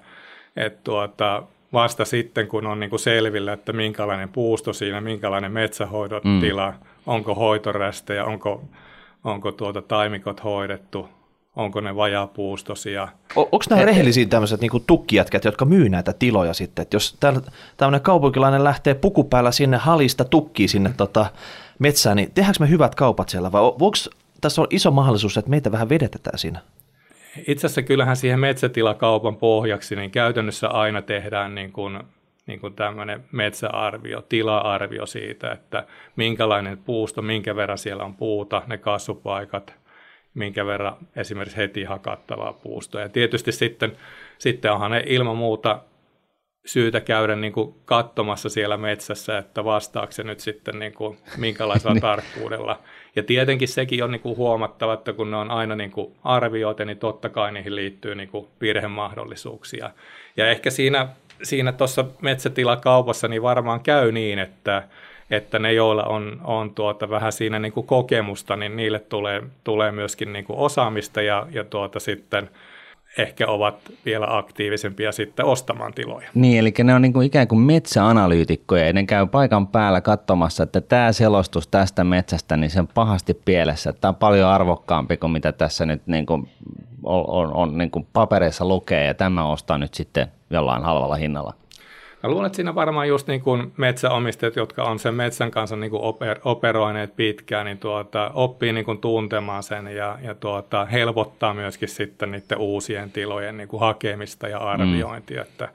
[0.56, 6.70] et tuota, vasta sitten, kun on niin kuin selvillä, että minkälainen puusto siinä, minkälainen metsähoidotila,
[6.70, 6.86] mm.
[7.06, 8.64] onko hoitorästejä, onko,
[9.24, 11.08] onko tuota taimikot hoidettu,
[11.56, 13.08] onko ne vajaapuustosia.
[13.36, 16.82] O, onko nämä rehellisiä tämmöiset niin tukkijätkät, jotka myy näitä tiloja sitten?
[16.82, 17.18] Et jos
[17.76, 21.26] tämmöinen kaupunkilainen lähtee pukupäällä sinne halista tukkii sinne tota
[21.78, 23.96] metsään, niin tehdäänkö me hyvät kaupat siellä vai voiko
[24.40, 26.60] tässä on iso mahdollisuus, että meitä vähän vedetetään siinä?
[27.46, 31.98] Itse asiassa kyllähän siihen metsätilakaupan pohjaksi, niin käytännössä aina tehdään niin kuin,
[32.46, 35.86] niin kuin tämmöinen metsäarvio, tila-arvio siitä, että
[36.16, 39.81] minkälainen puusto, minkä verran siellä on puuta, ne kasvupaikat,
[40.34, 43.00] minkä verran esimerkiksi heti hakattavaa puustoa.
[43.00, 43.96] Ja tietysti sitten,
[44.38, 45.80] sitten onhan ne ilman muuta
[46.66, 51.94] syytä käydä niin kuin katsomassa siellä metsässä, että vastaako se nyt sitten niin kuin minkälaisella
[51.94, 52.02] niin.
[52.02, 52.78] tarkkuudella.
[53.16, 56.84] Ja tietenkin sekin on niin kuin huomattava, että kun ne on aina niin kuin arvioita,
[56.84, 59.90] niin totta kai niihin liittyy niin kuin virhemahdollisuuksia.
[60.36, 61.08] Ja ehkä siinä
[61.42, 64.82] siinä tuossa metsätilakaupassa niin varmaan käy niin, että,
[65.32, 69.92] että ne, joilla on, on tuota vähän siinä niin kuin kokemusta, niin niille tulee, tulee
[69.92, 72.50] myöskin niin kuin osaamista ja, ja tuota sitten–
[73.18, 73.74] ehkä ovat
[74.04, 76.28] vielä aktiivisempia sitten ostamaan tiloja.
[76.34, 80.62] Niin, eli ne on niin kuin ikään kuin metsäanalyytikkoja, ja ne käy paikan päällä katsomassa,
[80.62, 83.92] että tämä selostus tästä metsästä, niin se on pahasti pielessä.
[83.92, 86.48] Tämä on paljon arvokkaampi kuin mitä tässä nyt niin kuin
[87.02, 91.54] on, on, on niin kuin papereissa lukee, ja tämä ostaa nyt sitten jollain halvalla hinnalla.
[92.22, 95.90] Mä luulen, että siinä varmaan just niin kuin metsäomistajat, jotka on sen metsän kanssa niin
[95.90, 101.54] kuin oper, operoineet pitkään, niin tuota, oppii niin kuin tuntemaan sen ja, ja tuota, helpottaa
[101.54, 105.42] myöskin sitten niiden uusien tilojen niin kuin hakemista ja arviointia.
[105.42, 105.48] Mm.
[105.48, 105.68] Että,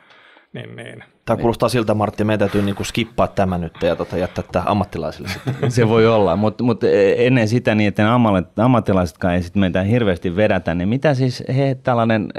[0.53, 1.03] niin, niin.
[1.27, 4.65] Tämä kuulostaa siltä, Martti, meidän täytyy niin kuin skippaa tämä nyt ja tota, jättää tämä
[4.67, 5.29] ammattilaisille.
[5.29, 5.71] Sitten.
[5.71, 6.81] Se voi olla, mutta mut
[7.17, 8.13] ennen sitä niin, että
[8.57, 12.29] ammattilaisetkaan ei sitten meitä hirveästi vedätä, niin mitä siis he tällainen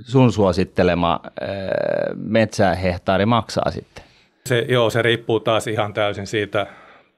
[0.00, 1.20] sun suosittelema
[2.16, 4.04] metsähehtaari maksaa sitten?
[4.46, 6.66] Se, joo, se riippuu taas ihan täysin siitä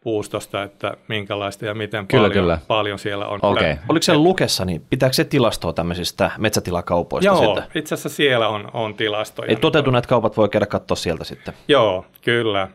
[0.01, 2.59] puustosta, että minkälaista ja miten kyllä, paljon, kyllä.
[2.69, 3.41] paljon siellä on.
[3.43, 3.77] Okay.
[3.89, 7.27] Oliko siellä Lukessa, niin pitääkö se tilastoa tämmöisistä metsätilakaupoista?
[7.27, 7.65] Joo, sitten?
[7.75, 9.49] itse asiassa siellä on, on tilastoja.
[9.49, 11.55] Ei toteutuneet kaupat voi käydä katsoa sieltä sitten?
[11.69, 12.69] Joo, kyllä.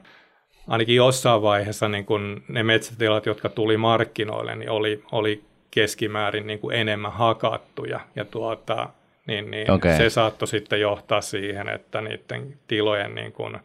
[0.67, 6.59] Ainakin jossain vaiheessa niin kun ne metsätilat, jotka tuli markkinoille, niin oli, oli keskimäärin niin
[6.59, 7.99] kuin enemmän hakattuja.
[8.15, 8.89] Ja tuota,
[9.27, 9.97] niin, niin okay.
[9.97, 13.57] se saattoi sitten johtaa siihen, että niiden tilojen niin kuin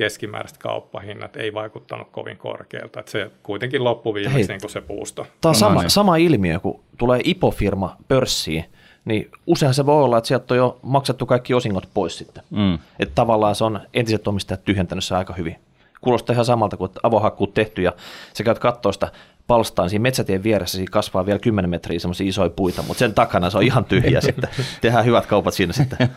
[0.00, 3.00] keskimääräiset kauppahinnat ei vaikuttanut kovin korkealta.
[3.00, 5.26] Että se kuitenkin loppuviimeksi niin kuin se puusto.
[5.40, 8.64] Tämä on sama, sama ilmiö, kun tulee IPO-firma pörssiin,
[9.04, 12.42] niin usein se voi olla, että sieltä on jo maksettu kaikki osingot pois sitten.
[12.50, 12.78] Mm.
[12.98, 15.56] Että tavallaan se on entiset omistajat tyhjentänyt se aika hyvin.
[16.00, 17.92] Kuulostaa ihan samalta kuin avohakkuut tehty ja
[18.34, 19.12] sä käyt katsoa sitä
[19.46, 23.50] palstaan siinä metsätien vieressä, siinä kasvaa vielä 10 metriä semmoisia isoja puita, mutta sen takana
[23.50, 24.50] se on ihan tyhjä sitten.
[24.80, 26.08] Tehdään hyvät kaupat siinä sitten.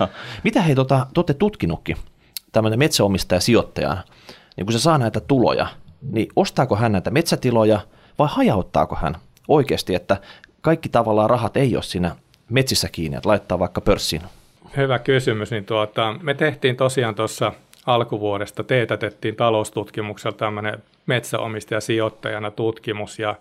[0.43, 1.97] Mitä hei, tota, te olette tutkinutkin
[2.53, 4.03] tämmöinen metsäomistaja sijoittajana,
[4.57, 5.67] niin kun se saa näitä tuloja,
[6.01, 7.79] niin ostaako hän näitä metsätiloja
[8.19, 9.15] vai hajauttaako hän
[9.47, 10.17] oikeasti, että
[10.61, 12.15] kaikki tavallaan rahat ei ole siinä
[12.49, 14.21] metsissä kiinni, että laittaa vaikka pörssiin?
[14.77, 15.51] Hyvä kysymys.
[15.51, 17.51] Niin tuota, me tehtiin tosiaan tuossa
[17.85, 23.35] alkuvuodesta, teetätettiin taloustutkimuksella tämmöinen metsäomistajasijoittajana tutkimus ja,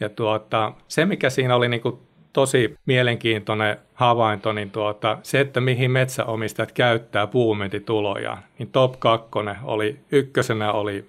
[0.00, 1.98] ja tuota, se, mikä siinä oli niin kuin
[2.32, 9.28] tosi mielenkiintoinen havainto, niin tuota, se, että mihin metsäomistajat käyttää puumyyntituloja, niin top 2
[9.64, 11.04] oli, ykkösenä oli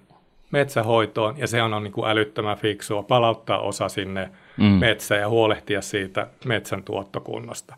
[0.50, 4.64] metsähoitoon, ja se on niin kuin älyttömän fiksua palauttaa osa sinne mm.
[4.64, 7.76] metsään ja huolehtia siitä metsän tuottokunnosta.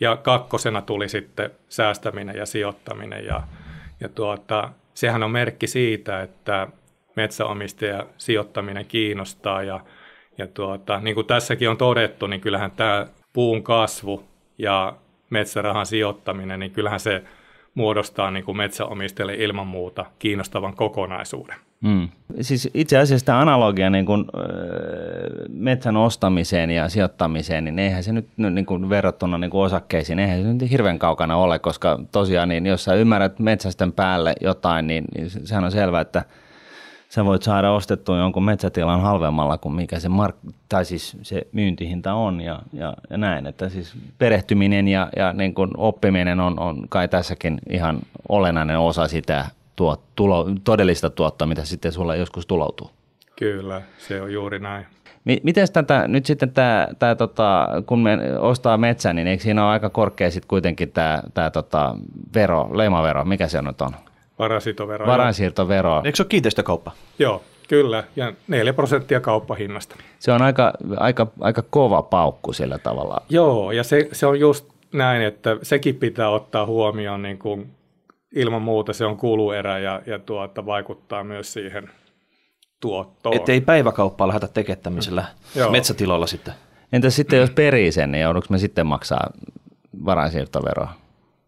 [0.00, 3.42] Ja kakkosena tuli sitten säästäminen ja sijoittaminen, ja,
[4.00, 6.68] ja tuota, sehän on merkki siitä, että
[7.16, 9.80] metsäomistaja sijoittaminen kiinnostaa ja,
[10.38, 14.22] ja tuota, niin kuin tässäkin on todettu, niin kyllähän tämä puun kasvu
[14.58, 14.96] ja
[15.30, 17.22] metsärahan sijoittaminen, niin kyllähän se
[17.74, 21.56] muodostaa niin kuin metsäomistajille ilman muuta kiinnostavan kokonaisuuden.
[21.80, 22.08] Mm.
[22.40, 24.24] Siis itse asiassa tämä analogia niin kuin,
[25.48, 30.42] metsän ostamiseen ja sijoittamiseen, niin eihän se nyt niin kuin verrattuna niin kuin osakkeisiin, eihän
[30.42, 35.04] se nyt hirveän kaukana ole, koska tosiaan niin jos sä ymmärrät metsästen päälle jotain, niin,
[35.44, 36.24] sehän on selvää, että–
[37.08, 42.14] sä voit saada ostettua jonkun metsätilan halvemmalla kuin mikä se, mark- tai siis se myyntihinta
[42.14, 43.46] on ja, ja, ja näin.
[43.46, 47.98] Että siis perehtyminen ja, ja niin kuin oppiminen on, on kai tässäkin ihan
[48.28, 49.46] olennainen osa sitä
[49.76, 52.90] tuot, tulo, todellista tuottoa, mitä sitten sulla joskus tuloutuu.
[53.38, 54.86] Kyllä, se on juuri näin.
[55.42, 59.72] Miten tätä, nyt sitten tämä, tämä tota, kun me ostaa metsän, niin eikö siinä ole
[59.72, 61.96] aika korkea sitten kuitenkin tämä, tämä tota,
[62.34, 63.90] vero, leimavero, mikä se nyt on?
[64.38, 65.06] Varasiirtovero.
[65.06, 66.02] Varasiirtovero.
[66.04, 66.92] Eikö se ole kiinteistökauppa?
[67.18, 68.04] Joo, kyllä.
[68.16, 69.96] Ja 4 prosenttia kauppahinnasta.
[70.18, 73.16] Se on aika, aika, aika kova paukku sillä tavalla.
[73.28, 77.70] Joo, ja se, se on just näin, että sekin pitää ottaa huomioon niin kuin
[78.34, 81.90] ilman muuta se on kuluerä ja, ja tuota, vaikuttaa myös siihen
[82.80, 83.36] tuottoon.
[83.36, 85.24] Että ei päiväkauppaa lähdetä tekemään tämmöisellä
[85.54, 85.70] Joo.
[85.70, 86.54] metsätiloilla sitten.
[86.92, 89.30] Entäs sitten jos perii sen, niin joudunko me sitten maksaa
[90.04, 90.92] varainsiirtoveroa?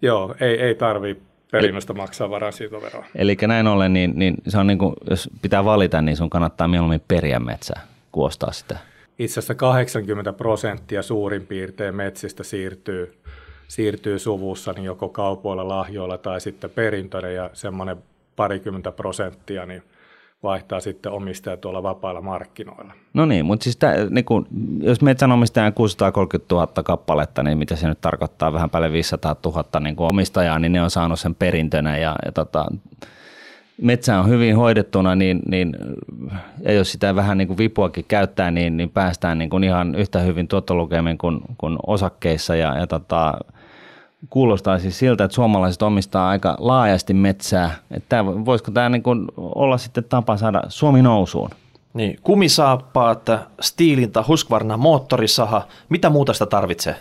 [0.02, 3.04] Joo, ei, ei tarvitse perinnöstä maksaa varainsiirtoveroa.
[3.14, 6.68] Eli näin ollen, niin, niin se on niin kuin, jos pitää valita, niin sun kannattaa
[6.68, 8.78] mieluummin periä metsää kuin ostaa sitä.
[9.18, 13.14] Itse asiassa 80 prosenttia suurin piirtein metsistä siirtyy,
[13.68, 17.96] siirtyy suvussa niin joko kaupoilla, lahjoilla tai sitten perintönä ja semmoinen
[18.36, 19.82] parikymmentä prosenttia niin
[20.42, 22.92] vaihtaa sitten omistaja tuolla vapailla markkinoilla.
[23.14, 24.46] No niin, mutta siis tää, niin kun,
[24.80, 29.96] jos metsänomistajan 630 000 kappaletta, niin mitä se nyt tarkoittaa, vähän päälle 500 000 niin
[29.98, 32.66] omistajaa, niin ne on saanut sen perintönä ja, ja tota,
[33.82, 35.76] metsä on hyvin hoidettuna, niin, niin,
[36.62, 40.20] ja jos sitä vähän niin kuin vipuakin käyttää, niin, niin päästään niin kuin ihan yhtä
[40.20, 43.34] hyvin tuottolukemin kuin, kuin osakkeissa ja, ja tota,
[44.30, 47.70] kuulostaa siis siltä, että suomalaiset omistaa aika laajasti metsää.
[47.90, 51.50] Että voisiko tämä niin kuin olla sitten tapa saada Suomi nousuun?
[51.94, 56.96] Niin, kumisaappaat, stiilinta, Husqvarna, moottorisaha, mitä muuta sitä tarvitsee?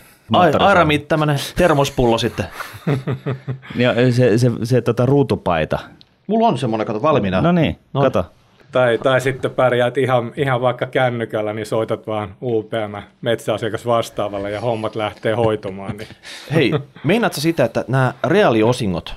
[0.59, 2.45] Airamit, tämmöinen termospullo sitten.
[3.76, 5.80] Ja se, se, se tota ruutupaita.
[6.28, 7.41] Mulla on semmoinen, kato, valmiina.
[7.41, 8.01] No niin, No.
[8.01, 8.26] kato.
[8.72, 14.61] Tai, tai sitten pärjäät ihan, ihan vaikka kännykällä, niin soitat vaan UPM metsäasiakas vastaavalle ja
[14.61, 15.97] hommat lähtee hoitumaan.
[15.97, 16.07] Niin.
[16.53, 19.15] Hei, meinaatko sitä, että nämä reaaliosingot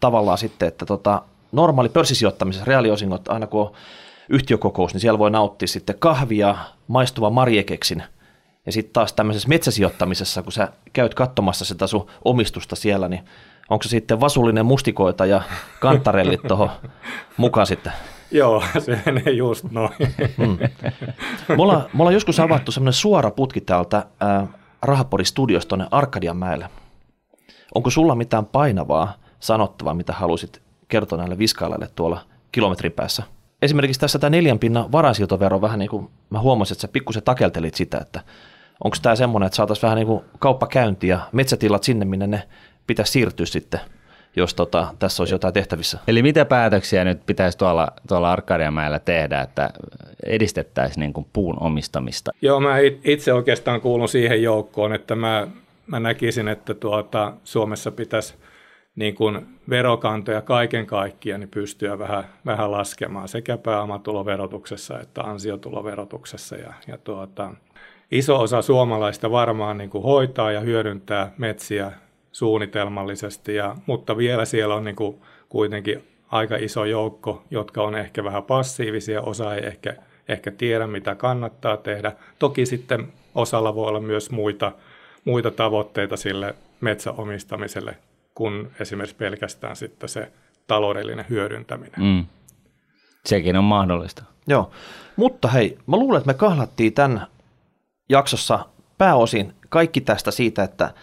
[0.00, 3.72] tavallaan sitten, että tota, normaali pörssisijoittamisessa reaaliosingot, aina kun on
[4.28, 6.56] yhtiökokous, niin siellä voi nauttia sitten kahvia,
[6.88, 8.02] maistuva marjekeksin.
[8.66, 13.24] Ja sitten taas tämmöisessä metsäsijoittamisessa, kun sä käyt katsomassa sitä sun omistusta siellä, niin
[13.70, 15.42] onko se sitten vasullinen mustikoita ja
[15.80, 16.70] kantarellit tuohon
[17.36, 17.92] mukaan sitten?
[18.30, 19.90] Joo, se menee just noin.
[21.48, 24.46] Me ollaan, me ollaan joskus avattu semmoinen suora putki täältä ää,
[24.82, 26.68] Rahapori-studiosta tuonne Arkadianmäelle.
[27.74, 32.20] Onko sulla mitään painavaa sanottavaa, mitä haluaisit kertoa näille viskailijoille tuolla
[32.52, 33.22] kilometrin päässä?
[33.62, 37.74] Esimerkiksi tässä tämä neljän pinnan varainsiirtovero vähän niin kuin mä huomasin, että sä pikkusen takeltelit
[37.74, 38.20] sitä, että
[38.84, 42.48] onko tämä semmoinen, että saataisiin vähän niin kuin kauppakäynti ja metsätilat sinne, minne ne
[42.86, 43.80] pitäisi siirtyä sitten,
[44.36, 45.98] jos tota, tässä olisi jotain tehtävissä.
[46.08, 49.70] Eli mitä päätöksiä nyt pitäisi tuolla, tuolla Arkadianmäellä tehdä, että
[50.26, 52.30] edistettäisiin niin kuin puun omistamista?
[52.42, 55.46] Joo, mä it- itse oikeastaan kuulun siihen joukkoon, että mä,
[55.86, 58.34] mä näkisin, että tuota, Suomessa pitäisi
[58.96, 66.56] niin kuin verokantoja kaiken kaikkiaan niin pystyä vähän, vähän laskemaan sekä pääomatuloverotuksessa että ansiotuloverotuksessa.
[66.56, 67.54] Ja, ja tuota,
[68.10, 71.92] iso osa suomalaista varmaan niin kuin hoitaa ja hyödyntää metsiä
[72.32, 78.24] suunnitelmallisesti, ja, mutta vielä siellä on niin kuin kuitenkin aika iso joukko, jotka on ehkä
[78.24, 79.96] vähän passiivisia, osa ei ehkä,
[80.28, 82.12] ehkä tiedä, mitä kannattaa tehdä.
[82.38, 84.72] Toki sitten osalla voi olla myös muita,
[85.24, 87.96] muita tavoitteita sille metsäomistamiselle
[88.34, 90.32] kuin esimerkiksi pelkästään sitten se
[90.66, 92.00] taloudellinen hyödyntäminen.
[92.00, 92.24] Mm.
[93.24, 94.24] Sekin on mahdollista.
[94.46, 94.70] Joo,
[95.16, 97.26] mutta hei, mä luulen, että me kahlattiin tämän
[98.08, 98.66] jaksossa
[98.98, 100.94] pääosin kaikki tästä siitä, että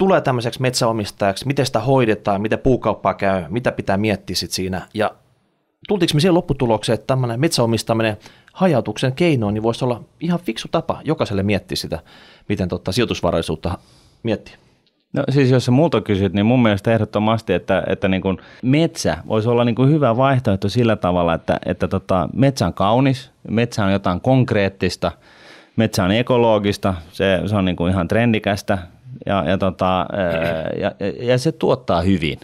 [0.00, 4.82] tulee tämmöiseksi metsäomistajaksi, miten sitä hoidetaan, miten puukauppaa käy, mitä pitää miettiä sit siinä.
[4.94, 5.10] Ja
[5.88, 8.16] tultiinko me siihen lopputulokseen, että tämmöinen metsäomistaminen
[8.52, 11.98] hajautuksen keinoin niin voisi olla ihan fiksu tapa jokaiselle miettiä sitä,
[12.48, 13.78] miten tota sijoitusvaraisuutta
[14.22, 14.56] miettiä.
[15.12, 19.16] No siis jos sä multa kysyt, niin mun mielestä ehdottomasti, että, että niin kuin metsä
[19.28, 23.84] voisi olla niin kuin hyvä vaihtoehto sillä tavalla, että, että tota, metsä on kaunis, metsä
[23.84, 25.12] on jotain konkreettista,
[25.76, 28.78] metsä on ekologista, se, se on niin kuin ihan trendikästä
[29.26, 30.06] ja, ja, tota,
[30.80, 32.38] ja, ja, ja se tuottaa hyvin.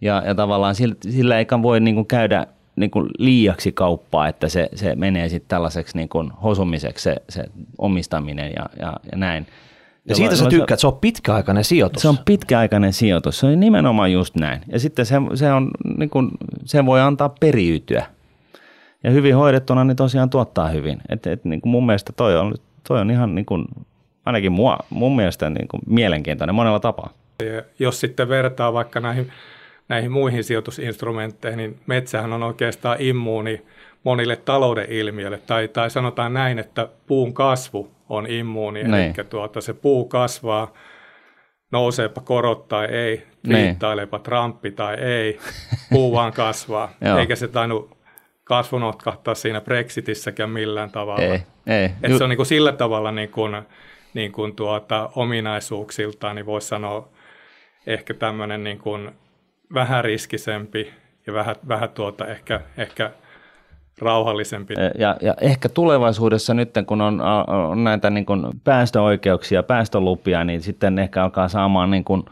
[0.00, 2.46] Ja, ja tavallaan sillä, sillä eikä voi niin kuin käydä
[2.76, 7.44] niin kuin liiaksi kauppaa, että se, se menee sitten tällaiseksi niin kuin hosumiseksi se, se
[7.78, 9.46] omistaminen ja, ja, ja näin.
[10.08, 12.02] Ja siitä sä jolloin se- tykkäät, se on pitkäaikainen sijoitus.
[12.02, 14.60] se on pitkäaikainen sijoitus, se on nimenomaan just näin.
[14.72, 16.30] Ja sitten se, se, on, niin kuin,
[16.64, 18.06] se voi antaa periytyä.
[19.04, 20.98] Ja hyvin hoidettuna niin tosiaan tuottaa hyvin.
[21.08, 22.54] Et, et, niin kuin mun mielestä toi on,
[22.88, 23.64] toi on ihan niin kuin,
[24.26, 27.10] ainakin mua, mun mielestä niin kuin mielenkiintoinen monella tapaa.
[27.44, 29.32] Ja jos sitten vertaa vaikka näihin,
[29.88, 33.62] näihin muihin sijoitusinstrumentteihin, niin metsähän on oikeastaan immuuni
[34.04, 35.38] monille talouden ilmiöille.
[35.46, 38.82] Tai, tai sanotaan näin, että puun kasvu on immuuni.
[38.82, 38.94] Niin.
[38.94, 40.72] Eli tuota, se puu kasvaa,
[41.72, 43.56] nouseepa korot tai ei, Niin.
[43.56, 45.38] riittailepa Trumpi tai ei,
[45.90, 46.92] puu vaan kasvaa.
[47.20, 47.96] Eikä se tainnut
[48.44, 51.22] kasvu notkahtaa siinä Brexitissäkään millään tavalla.
[51.24, 51.90] Ei, ei.
[52.02, 53.62] Et se on niin kuin sillä tavalla niin kuin,
[54.16, 57.08] niin kuin tuota, ominaisuuksiltaan, niin voisi sanoa
[57.86, 59.10] ehkä tämmöinen niin kuin
[59.74, 60.92] vähän riskisempi
[61.26, 63.10] ja vähän, vähän tuota ehkä, ehkä
[63.98, 64.74] rauhallisempi.
[64.98, 70.98] Ja, ja ehkä tulevaisuudessa nyt, kun on, on näitä niin kuin päästöoikeuksia, päästölupia, niin sitten
[70.98, 72.24] ehkä alkaa saamaan niin kuin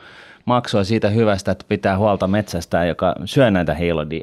[0.44, 3.76] maksua siitä hyvästä, että pitää huolta metsästä, joka syö näitä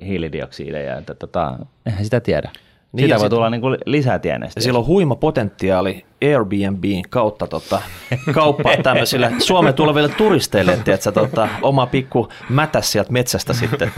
[0.05, 0.97] hiilidioksideja.
[0.97, 2.51] Että tota, eihän sitä tiedä.
[2.91, 4.57] Niin Sitä voi sit, tulla niin kuin lisätienestä.
[4.57, 7.81] Ja sillä on huima potentiaali Airbnb kautta tota,
[8.33, 13.91] kauppaa tämmöisille Suomeen tuleville turisteille, että tota, oma pikku mätäs sieltä metsästä sitten.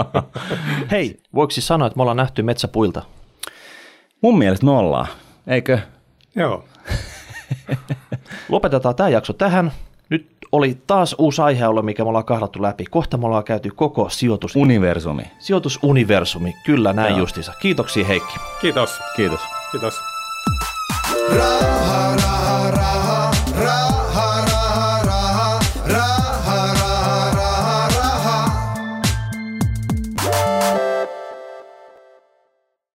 [0.90, 3.02] Hei, voiko siis sanoa, että me ollaan nähty metsäpuilta?
[4.20, 5.06] Mun mielestä me ollaan,
[5.46, 5.78] eikö?
[6.36, 6.64] Joo.
[8.48, 9.72] Lopetetaan tämä jakso tähän.
[10.10, 12.84] Nyt oli taas uusi aihealue, mikä me ollaan kahlattu läpi.
[12.90, 14.56] Kohta me ollaan käyty koko sijoitus...
[14.56, 15.22] Universumi.
[15.38, 17.18] Sijoitusuniversumi, kyllä näin Joo.
[17.18, 17.52] justiinsa.
[17.62, 18.36] Kiitoksia Heikki.
[18.60, 19.00] Kiitos.
[19.16, 19.40] Kiitos.
[19.70, 19.94] Kiitos.
[21.36, 23.29] Raha, raha, raha.